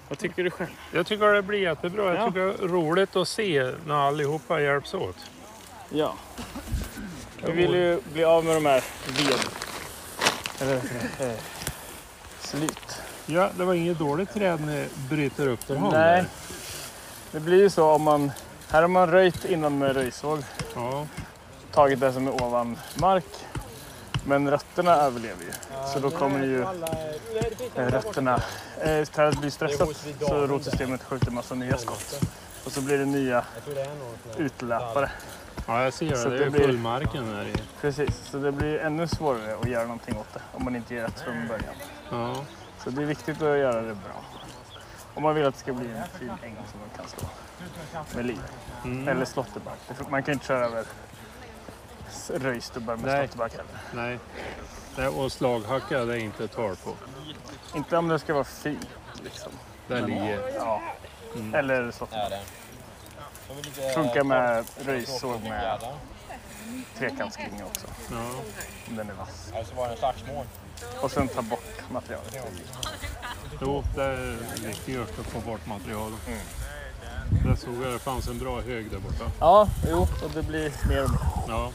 Vad 0.10 0.18
tycker 0.20 0.44
du 0.44 0.52
själv? 0.52 0.70
jag 0.94 1.08
tycker 1.08 1.34
det 1.34 1.42
blir 1.42 1.60
jättebra. 1.60 2.06
Jag 2.06 2.16
Ja. 2.16 2.28
tycker 2.28 2.40
det 2.40 2.64
är 2.64 2.68
roligt 2.68 3.16
att 3.16 3.28
se 3.28 3.72
när 3.86 3.96
allihopa 4.08 4.62
hjälps 4.62 4.94
åt. 4.94 5.16
Ja. 5.90 6.14
Vi 7.46 7.52
vill 7.52 7.74
ju 7.74 8.00
bli 8.14 8.24
av 8.24 8.46
med 8.46 8.56
de 8.56 8.66
här 8.66 8.84
ved... 9.08 9.40
Eller? 10.62 10.76
Eh, 11.20 11.40
slyt. 12.40 13.02
Ja, 13.26 13.50
det 13.58 13.66
var 13.66 13.74
inget 13.74 14.00
dåligt 14.00 14.34
träd 14.34 14.62
ni 14.62 14.88
bryter 15.10 15.48
upp 15.48 15.64
för 15.64 15.76
hand. 15.76 15.94
Nej. 15.94 16.16
där. 16.16 16.26
Det 17.32 17.40
blir 17.40 17.58
ju 17.58 17.70
så 17.70 17.92
om 17.92 18.02
man... 18.02 18.32
Här 18.70 18.82
har 18.82 18.90
man 18.90 19.12
röjt 19.12 19.46
innan 19.46 19.78
med 19.78 19.96
röjsåg. 19.96 20.40
Ja, 20.76 21.06
Tagit 21.72 22.00
det 22.00 22.14
som 22.14 22.28
är 22.28 22.44
ovan 22.44 22.78
mark. 22.96 23.26
Men 24.26 24.52
rötterna 24.52 24.96
överlever 24.96 25.44
ju. 25.44 25.52
Så 25.94 26.00
då 26.00 26.10
kommer 26.12 26.46
ju 26.46 26.62
eh, 27.76 27.88
rötterna... 27.88 28.42
Eh, 28.82 29.06
trädet 29.06 29.40
blir 29.40 29.50
stressat 29.50 30.06
så 30.20 30.48
rotsystemet 30.48 31.04
skjuter 31.04 31.32
massa 31.32 31.56
nya 31.56 31.78
skott. 31.78 32.22
Och 32.66 32.72
så 32.72 32.82
blir 32.82 32.98
det 32.98 33.06
nya 33.06 33.44
utlöpare. 34.38 35.12
Ja 35.68 35.84
jag 35.84 35.94
ser 35.94 36.16
Så 36.16 36.30
det. 36.30 36.38
Det 36.38 36.46
är 36.46 36.50
blir- 36.50 36.62
fullmarken 36.62 37.32
där 37.32 37.46
i. 37.46 37.54
Precis, 37.82 38.16
så 38.32 38.38
det 38.38 38.52
blir 38.52 38.80
ännu 38.80 39.08
svårare 39.08 39.56
att 39.62 39.70
göra 39.70 39.84
någonting 39.84 40.18
åt 40.18 40.34
det 40.34 40.42
om 40.54 40.64
man 40.64 40.76
inte 40.76 40.96
gör 40.96 41.04
rätt 41.04 41.20
från 41.20 41.48
början. 41.48 41.76
Ja. 42.12 42.44
Så 42.84 42.90
det 42.90 43.02
är 43.02 43.06
viktigt 43.06 43.36
att 43.42 43.58
göra 43.58 43.82
det 43.82 43.96
bra. 43.96 44.24
Om 45.14 45.24
man 45.24 45.36
vill 45.36 45.46
att 45.46 45.54
det 45.54 45.60
ska 45.60 45.74
bli 45.74 45.88
en 45.92 46.20
fin 46.20 46.30
äng 46.44 46.56
som 46.72 46.80
man 46.80 46.90
kan 46.98 47.08
slå 47.08 47.30
med 48.16 48.26
liv. 48.26 48.42
Mm. 48.84 49.08
Eller 49.08 49.26
får- 49.26 50.10
Man 50.10 50.24
kan 50.24 50.34
inte 50.34 50.46
köra 50.46 50.66
över 50.66 50.86
röjstubbar 52.30 52.96
med 52.96 53.06
Nej. 53.06 53.28
slåtterback 53.28 53.52
heller. 53.52 53.72
Nej. 53.94 54.20
Nej, 54.98 55.08
och 55.08 55.32
slaghacka 55.32 56.06
det 56.06 56.14
är 56.14 56.18
inte 56.20 56.48
tal 56.48 56.76
på. 56.76 56.94
Inte 57.76 57.98
om 57.98 58.08
det 58.08 58.20
ska 58.20 58.34
vara 58.34 58.44
fint 58.44 58.88
liksom. 59.24 59.52
Det 59.88 60.02
ligger. 60.02 60.52
Ja. 60.56 60.82
Mm. 61.36 61.54
Eller 61.56 61.92
slåtterback. 61.92 62.34
Funkar 63.96 64.24
med 64.24 64.66
röjsåg 64.86 65.42
med 65.44 65.80
trekantsklinga 66.98 67.66
också. 67.66 67.88
Ja. 68.12 68.18
Om 68.88 68.96
den 68.96 69.10
är 69.10 69.14
vass. 69.14 69.52
Eller 69.54 69.64
så 69.64 69.76
var 69.76 69.86
det 69.86 69.92
en 69.92 69.98
slagsmål. 69.98 70.46
Och 71.02 71.12
sen 71.12 71.28
ta 71.28 71.42
bort 71.42 71.90
materialet. 71.92 72.38
Jo, 73.62 73.84
det 73.96 74.04
är 74.04 74.38
viktigt 74.68 75.00
att 75.20 75.26
få 75.26 75.40
bort 75.40 75.66
materialet. 75.66 76.28
Mm. 76.28 76.40
Där 77.46 77.56
såg 77.56 77.74
jag 77.84 77.94
det 77.94 78.00
fanns 78.00 78.28
en 78.28 78.40
bra 78.40 78.62
hög 78.62 78.92
där 78.92 79.00
borta. 79.00 79.32
Ja, 79.40 79.70
jo, 79.90 80.08
och 80.24 80.32
det 80.34 80.44
blir 80.44 80.72
mer 80.90 81.04
och 81.04 81.10
mer. 81.10 81.20
Ja. 81.48 81.72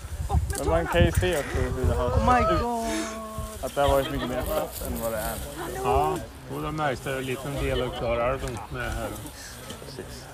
Men 0.59 0.69
man 0.69 0.87
kan 0.87 1.05
ju 1.05 1.13
se 1.13 1.39
också 1.39 1.57
hur 1.57 1.85
det 1.85 1.95
har 1.95 2.11
sett 2.11 2.53
ut. 2.53 3.65
Att 3.65 3.75
det 3.75 3.81
har 3.81 3.89
varit 3.89 4.11
mycket 4.11 4.29
mer 4.29 4.39
öppet 4.39 4.87
än 4.87 5.01
vad 5.03 5.13
det 5.13 5.19
är 5.19 5.35
nu. 5.35 5.81
Ja, 5.85 6.17
och 6.55 6.63
då 6.63 6.73
märks 6.73 7.01
det 7.01 7.17
en 7.17 7.25
liten 7.25 7.55
del 7.55 7.83
av 7.83 7.89
Klarälven 7.99 8.59
med 8.71 8.93
här. 8.93 9.09
Precis. 9.85 10.25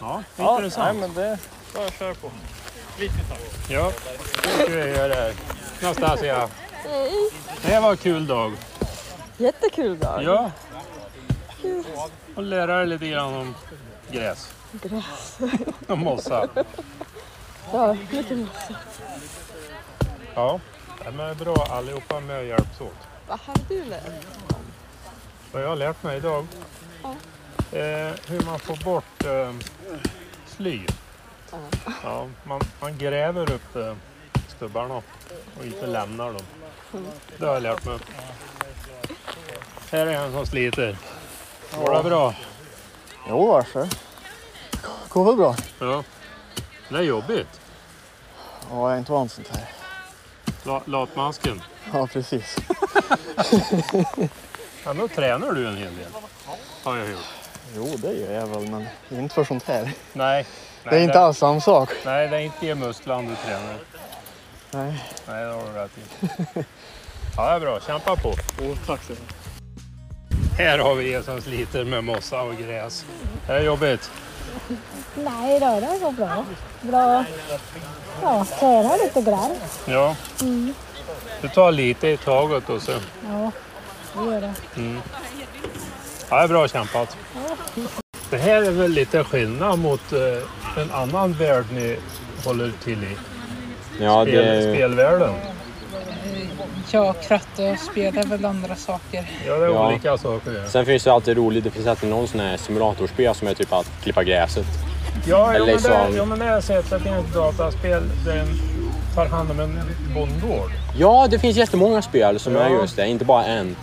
Ja, 0.00 0.22
Ja, 0.36 0.56
intressant. 0.56 0.98
nej, 0.98 1.08
men 1.08 1.14
det 1.14 1.38
bara 1.74 1.90
köra 1.90 2.14
på. 2.14 2.30
Lite 2.98 3.14
tag. 3.14 3.38
Ja, 3.68 3.92
då 4.42 4.48
ska 4.50 4.66
vi 4.72 4.90
göra 4.90 5.08
det 5.08 5.14
här. 5.14 5.32
Nastasia, 5.82 6.48
det 7.62 7.80
var 7.80 7.90
en 7.90 7.96
kul 7.96 8.26
dag. 8.26 8.52
Jättekul 9.36 9.98
dag. 9.98 10.22
Ja. 10.22 10.50
Och 12.36 12.42
lära 12.42 12.76
dig 12.78 12.86
lite 12.86 13.08
grann 13.08 13.34
om 13.34 13.54
gräs. 14.10 14.50
Gräs. 14.72 15.38
Och 15.88 15.98
mossa. 15.98 16.48
Ja, 17.72 17.96
mycket 18.12 18.38
mossa. 18.38 18.74
Ja, 20.34 20.60
det 20.98 21.22
är 21.22 21.34
bra 21.34 21.66
allihopa 21.70 22.20
med 22.20 22.38
och 22.38 22.44
hjälps 22.44 22.80
åt. 22.80 22.92
Vad 23.28 23.40
har 23.40 23.54
du 23.68 23.84
lärt 23.84 24.02
Vad 25.52 25.62
jag 25.62 25.68
har 25.68 25.76
lärt 25.76 26.02
mig 26.02 26.16
idag? 26.16 26.46
Eh, 27.72 28.14
hur 28.26 28.40
man 28.46 28.58
får 28.58 28.84
bort 28.84 29.24
eh, 29.24 29.52
sly. 30.46 30.86
Ja, 32.02 32.28
man, 32.44 32.60
man 32.80 32.98
gräver 32.98 33.52
upp 33.52 33.76
eh, 33.76 33.94
stubbarna 34.56 34.94
och 35.58 35.64
inte 35.64 35.86
lämnar 35.86 36.32
dem. 36.32 36.42
Det 37.36 37.46
har 37.46 37.54
jag 37.54 37.62
lärt 37.62 37.84
mig. 37.84 37.98
Här 39.90 40.06
är 40.06 40.12
en 40.12 40.32
som 40.32 40.46
sliter. 40.46 40.96
Går 41.76 41.94
det 41.96 42.02
bra? 42.02 42.34
Jo, 43.28 43.46
varför? 43.46 43.88
Går 45.08 45.24
väl 45.24 45.36
bra? 45.36 45.56
Ja. 45.78 46.04
Det 46.88 46.96
är 46.96 47.02
jobbigt. 47.02 47.60
Ja, 48.70 48.88
jag 48.88 48.92
är 48.92 48.98
inte 48.98 49.12
van 49.12 49.28
sånt 49.28 49.48
här. 49.48 49.68
La, 50.64 50.82
latmasken. 50.84 51.62
Ja, 51.92 52.06
precis. 52.06 52.56
Ja, 54.84 54.94
då 54.94 55.08
tränar 55.08 55.52
du 55.52 55.68
en 55.68 55.76
hel 55.76 55.96
del. 55.96 56.12
Har 56.84 56.96
jag 56.96 57.10
gjort. 57.10 57.37
Jo, 57.76 57.96
det 57.96 58.12
gör 58.12 58.32
jag 58.32 58.46
väl, 58.46 58.70
men 58.70 58.86
inte 59.10 59.34
för 59.34 59.44
sånt 59.44 59.64
här. 59.64 59.92
Nej. 60.12 60.46
Det 60.84 60.96
är 60.96 61.00
inte 61.00 61.20
alls 61.20 61.38
samma 61.38 61.60
sak. 61.60 61.90
Nej, 62.04 62.28
det 62.28 62.36
är 62.36 62.40
inte 62.40 62.74
musklan 62.74 63.26
du 63.26 63.34
tränar. 63.34 63.76
Nej. 64.70 65.04
Nej, 65.28 65.44
det 65.44 65.52
har 65.52 65.62
du 65.72 65.78
rätt 65.78 65.90
i. 65.98 66.64
Ja, 67.36 67.50
det 67.50 67.56
är 67.56 67.60
bra. 67.60 67.80
Kämpa 67.80 68.16
på. 68.16 68.28
Oh, 68.28 68.76
tack 68.86 69.00
så 69.02 69.12
mycket. 69.12 69.34
Här 70.58 70.78
har 70.78 70.94
vi 70.94 71.14
en 71.14 71.22
som 71.22 71.40
sliter 71.40 71.84
med 71.84 72.04
mossa 72.04 72.42
och 72.42 72.56
gräs. 72.56 73.04
Det 73.46 73.52
är 73.52 73.60
jobbigt. 73.60 74.10
Nej 75.14 75.60
då, 75.60 75.80
det 75.80 75.98
går 76.02 76.12
bra. 76.12 76.44
Bra. 76.80 77.24
Ja, 78.22 78.44
träna 78.60 78.96
lite 78.96 79.22
grann. 79.22 79.50
Ja. 79.86 80.16
Du 81.42 81.48
tar 81.48 81.72
lite 81.72 82.08
i 82.08 82.16
taget 82.16 82.68
och 82.70 82.82
så. 82.82 82.92
Ja, 83.26 83.50
det 84.14 84.30
gör 84.30 84.40
det. 84.40 84.54
Mm. 84.76 85.00
Ja, 86.30 86.36
det 86.36 86.42
är 86.42 86.48
bra 86.48 86.68
kämpat. 86.68 87.16
Det 88.30 88.36
här 88.38 88.62
är 88.62 88.70
väl 88.70 88.90
lite 88.90 89.24
skillnad 89.24 89.78
mot 89.78 90.12
eh, 90.12 90.82
en 90.82 90.90
annan 90.90 91.32
värld 91.32 91.64
ni 91.72 91.96
håller 92.44 92.72
till 92.84 93.04
i. 93.04 93.16
Ja, 94.00 94.22
Spel, 94.24 94.44
det, 94.44 94.74
Spelvärlden. 94.74 95.34
Ja, 96.90 97.12
kratta 97.12 97.62
och 97.62 97.78
spela 97.78 98.20
är 98.20 98.26
väl 98.26 98.44
andra 98.44 98.74
saker. 98.76 99.30
Ja, 99.46 99.54
det 99.54 99.64
är 99.64 99.68
Ja. 99.68 99.88
olika 99.88 100.18
saker. 100.18 100.50
det. 100.50 100.68
sen 100.68 100.86
finns 100.86 101.04
det 101.04 101.12
alltid 101.12 101.36
roligt, 101.36 101.64
det 101.64 101.70
finns 101.70 101.86
alltid 101.86 102.08
någon 102.10 102.28
sån 102.28 102.40
här 102.40 102.56
simulatorspel 102.56 103.34
som 103.34 103.48
är 103.48 103.54
typ 103.54 103.72
att 103.72 103.90
klippa 104.02 104.24
gräset. 104.24 104.66
Ja, 105.26 105.36
ja, 105.38 105.54
Eller 105.54 105.66
men 105.66 105.74
det, 105.76 105.80
som- 105.82 106.16
ja, 106.16 106.24
men 106.24 106.38
det 106.38 106.44
har 106.44 106.52
jag 106.52 106.64
sett. 106.64 106.90
Det 106.90 107.00
finns 107.00 107.34
dataspel 107.34 108.02
där 108.24 108.36
en 108.36 108.48
tar 109.14 109.26
hand 109.26 109.50
om 109.50 109.60
en 109.60 109.80
bondgård. 110.14 110.70
Ja, 110.98 111.26
det 111.30 111.38
finns 111.38 111.56
jättemånga 111.56 112.02
spel 112.02 112.38
som 112.38 112.54
Ja. 112.54 112.60
är 112.60 112.70
just 112.70 112.96
det, 112.96 113.06
inte 113.08 113.24
bara 113.24 113.44
en. 113.44 113.76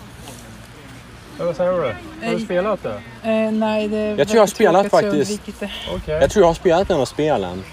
Ja, 1.39 1.45
Vad 1.45 1.55
säger 1.55 1.71
du? 1.71 2.25
Har 2.27 2.33
du 2.33 2.39
spelat 2.39 2.83
det? 2.83 3.01
Eh, 3.29 3.51
nej, 3.51 3.87
det 3.87 3.97
är 3.97 4.17
Jag 4.17 4.27
tror 4.27 4.35
jag 4.35 4.41
har 4.41 4.47
spelat 4.47 4.89
faktiskt. 4.89 5.41
Okej. 5.95 6.13
Jag 6.21 6.29
tror 6.31 6.43
jag 6.43 6.47
har 6.49 6.53
spelat 6.53 6.89
en 6.89 6.99
av 6.99 7.05
spelen. 7.05 7.63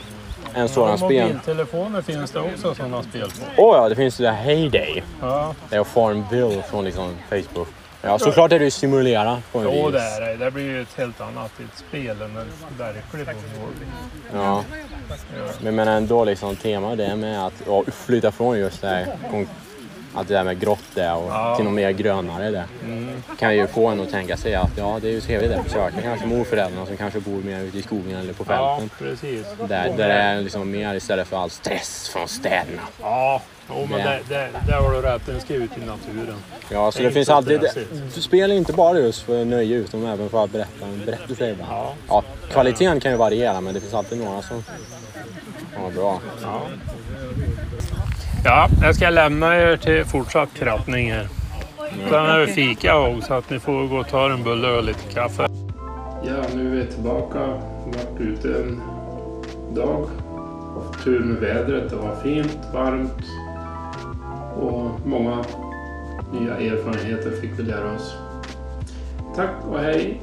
En 0.54 0.68
sådan 0.68 0.90
Ja, 0.90 0.96
spel. 0.96 1.26
Mobiltelefoner 1.26 2.02
finns 2.02 2.30
det 2.30 2.40
också 2.40 2.74
sådana 2.74 3.02
spel 3.02 3.30
på. 3.56 3.62
Åh 3.62 3.76
ja, 3.76 3.88
det 3.88 3.96
finns 3.96 4.16
det 4.16 4.22
där 4.22 4.32
Heyday. 4.32 5.02
Ja, 5.20 5.54
Det 5.70 5.76
är 5.76 5.84
Farmville 5.84 6.62
från 6.62 6.84
liksom 6.84 7.16
Facebook. 7.28 7.68
Ja, 8.02 8.18
såklart 8.18 8.52
är 8.52 8.58
det 8.58 8.64
ju 8.64 8.70
simulera 8.70 9.42
på 9.52 9.58
en 9.58 9.64
jo, 9.64 9.86
vis. 9.86 9.92
det 9.92 10.00
är 10.00 10.20
det. 10.20 10.44
Det 10.44 10.50
blir 10.50 10.64
ju 10.64 10.82
ett 10.82 10.94
helt 10.96 11.20
annat 11.20 11.50
ett 11.60 11.78
spel 11.88 12.22
än 12.22 12.36
en 12.36 12.48
verklig. 12.78 13.26
Ja. 14.34 14.64
Men 15.58 15.64
jag 15.66 15.74
menar 15.74 15.92
ändå 15.96 16.24
liksom 16.24 16.56
tema 16.56 16.96
det 16.96 17.16
med 17.16 17.46
att 17.46 17.62
ja, 17.66 17.82
flytta 17.92 18.32
från 18.32 18.58
just 18.58 18.80
det 18.82 18.88
här 18.88 19.06
att 20.14 20.28
det 20.28 20.34
där 20.34 20.44
med 20.44 20.60
grått 20.60 20.84
där 20.94 21.16
och 21.16 21.28
Ja. 21.30 21.56
till 21.56 21.64
något 21.64 21.74
mer 21.74 21.90
grönare 21.90 22.50
där. 22.50 22.64
Mm. 22.84 23.22
Kan 23.38 23.56
ju 23.56 23.66
få 23.66 23.86
en 23.88 24.00
att 24.00 24.10
tänka 24.10 24.36
sig 24.36 24.54
att 24.54 24.70
ja, 24.76 24.98
det 25.02 25.08
är 25.08 25.12
ju 25.12 25.20
trevligt 25.20 25.50
där 25.50 25.90
på. 25.90 26.00
Kanske 26.02 26.26
morföräldrarna 26.26 26.86
som 26.86 26.96
kanske 26.96 27.20
bor 27.20 27.42
mer 27.42 27.60
ute 27.60 27.78
i 27.78 27.82
skogen 27.82 28.16
eller 28.16 28.32
på 28.32 28.44
Ja, 28.48 28.78
fälten. 28.80 28.90
precis. 29.06 29.46
Där, 29.58 29.68
där 29.96 30.08
det 30.08 30.14
är 30.14 30.40
liksom 30.40 30.70
mer 30.70 30.94
istället 30.94 31.28
för 31.28 31.36
all 31.36 31.50
stress 31.50 32.08
från 32.08 32.28
städerna. 32.28 32.82
Ja, 33.02 33.42
jo, 33.68 33.86
men 33.90 34.00
Ja. 34.00 34.06
det, 34.06 34.20
det, 34.28 34.48
där 34.66 34.80
har 34.80 34.92
du 34.92 35.00
rätt. 35.02 35.26
Den 35.26 35.40
ska 35.40 35.54
ut 35.54 35.70
i 35.82 35.86
naturen. 35.86 36.36
Ja, 36.68 36.92
så 36.92 36.98
Det 36.98 37.04
det, 37.04 37.10
finns 37.12 37.28
alltid... 37.28 37.60
Spel 38.10 38.50
är 38.50 38.54
inte 38.54 38.72
bara 38.72 38.98
just 38.98 39.22
för 39.22 39.44
nöje 39.44 39.76
utan 39.76 40.06
även 40.06 40.28
för 40.28 40.44
att 40.44 40.50
berätta 40.50 40.86
en 40.86 41.02
berättelse 41.06 41.50
ibland. 41.50 41.72
Ja. 41.72 41.94
Ja, 42.08 42.22
kvaliteten 42.50 43.00
kan 43.00 43.10
ju 43.12 43.16
variera 43.18 43.60
men 43.60 43.74
det 43.74 43.80
finns 43.80 43.94
alltid 43.94 44.18
några 44.18 44.42
som 44.42 44.64
vara 45.80 45.90
bra. 45.90 46.20
Ja 46.42 46.60
ja, 48.44 48.68
jag 48.82 48.96
ska 48.96 49.10
lämna 49.10 49.56
er 49.56 49.76
till 49.76 50.04
fortsatt 50.04 50.54
krattning 50.54 51.12
här. 51.12 51.28
Sen 52.10 52.26
är 52.26 52.38
det 52.38 52.46
fika 52.46 52.98
också, 52.98 53.26
så 53.26 53.34
att 53.34 53.50
ni 53.50 53.58
får 53.58 53.86
gå 53.86 53.96
och 53.96 54.08
ta 54.08 54.30
en 54.30 54.42
bulle 54.42 54.68
och 54.68 54.84
lite 54.84 55.14
kaffe. 55.14 55.46
Ja, 56.26 56.42
nu 56.54 56.66
är 56.66 56.84
vi 56.84 56.92
tillbaka. 56.92 57.38
Varit 57.86 58.20
ute 58.20 58.48
en 58.48 58.82
dag. 59.74 60.06
Haft 60.74 61.04
tur 61.04 61.20
med 61.20 61.36
vädret. 61.36 61.90
Det 61.90 61.96
var 61.96 62.16
fint, 62.22 62.58
varmt 62.74 63.24
och 64.56 65.06
många 65.06 65.44
nya 66.32 66.56
erfarenheter 66.56 67.30
fick 67.40 67.50
vi 67.58 67.62
lära 67.62 67.94
oss. 67.94 68.14
Tack 69.36 69.50
och 69.70 69.80
hej! 69.80 70.20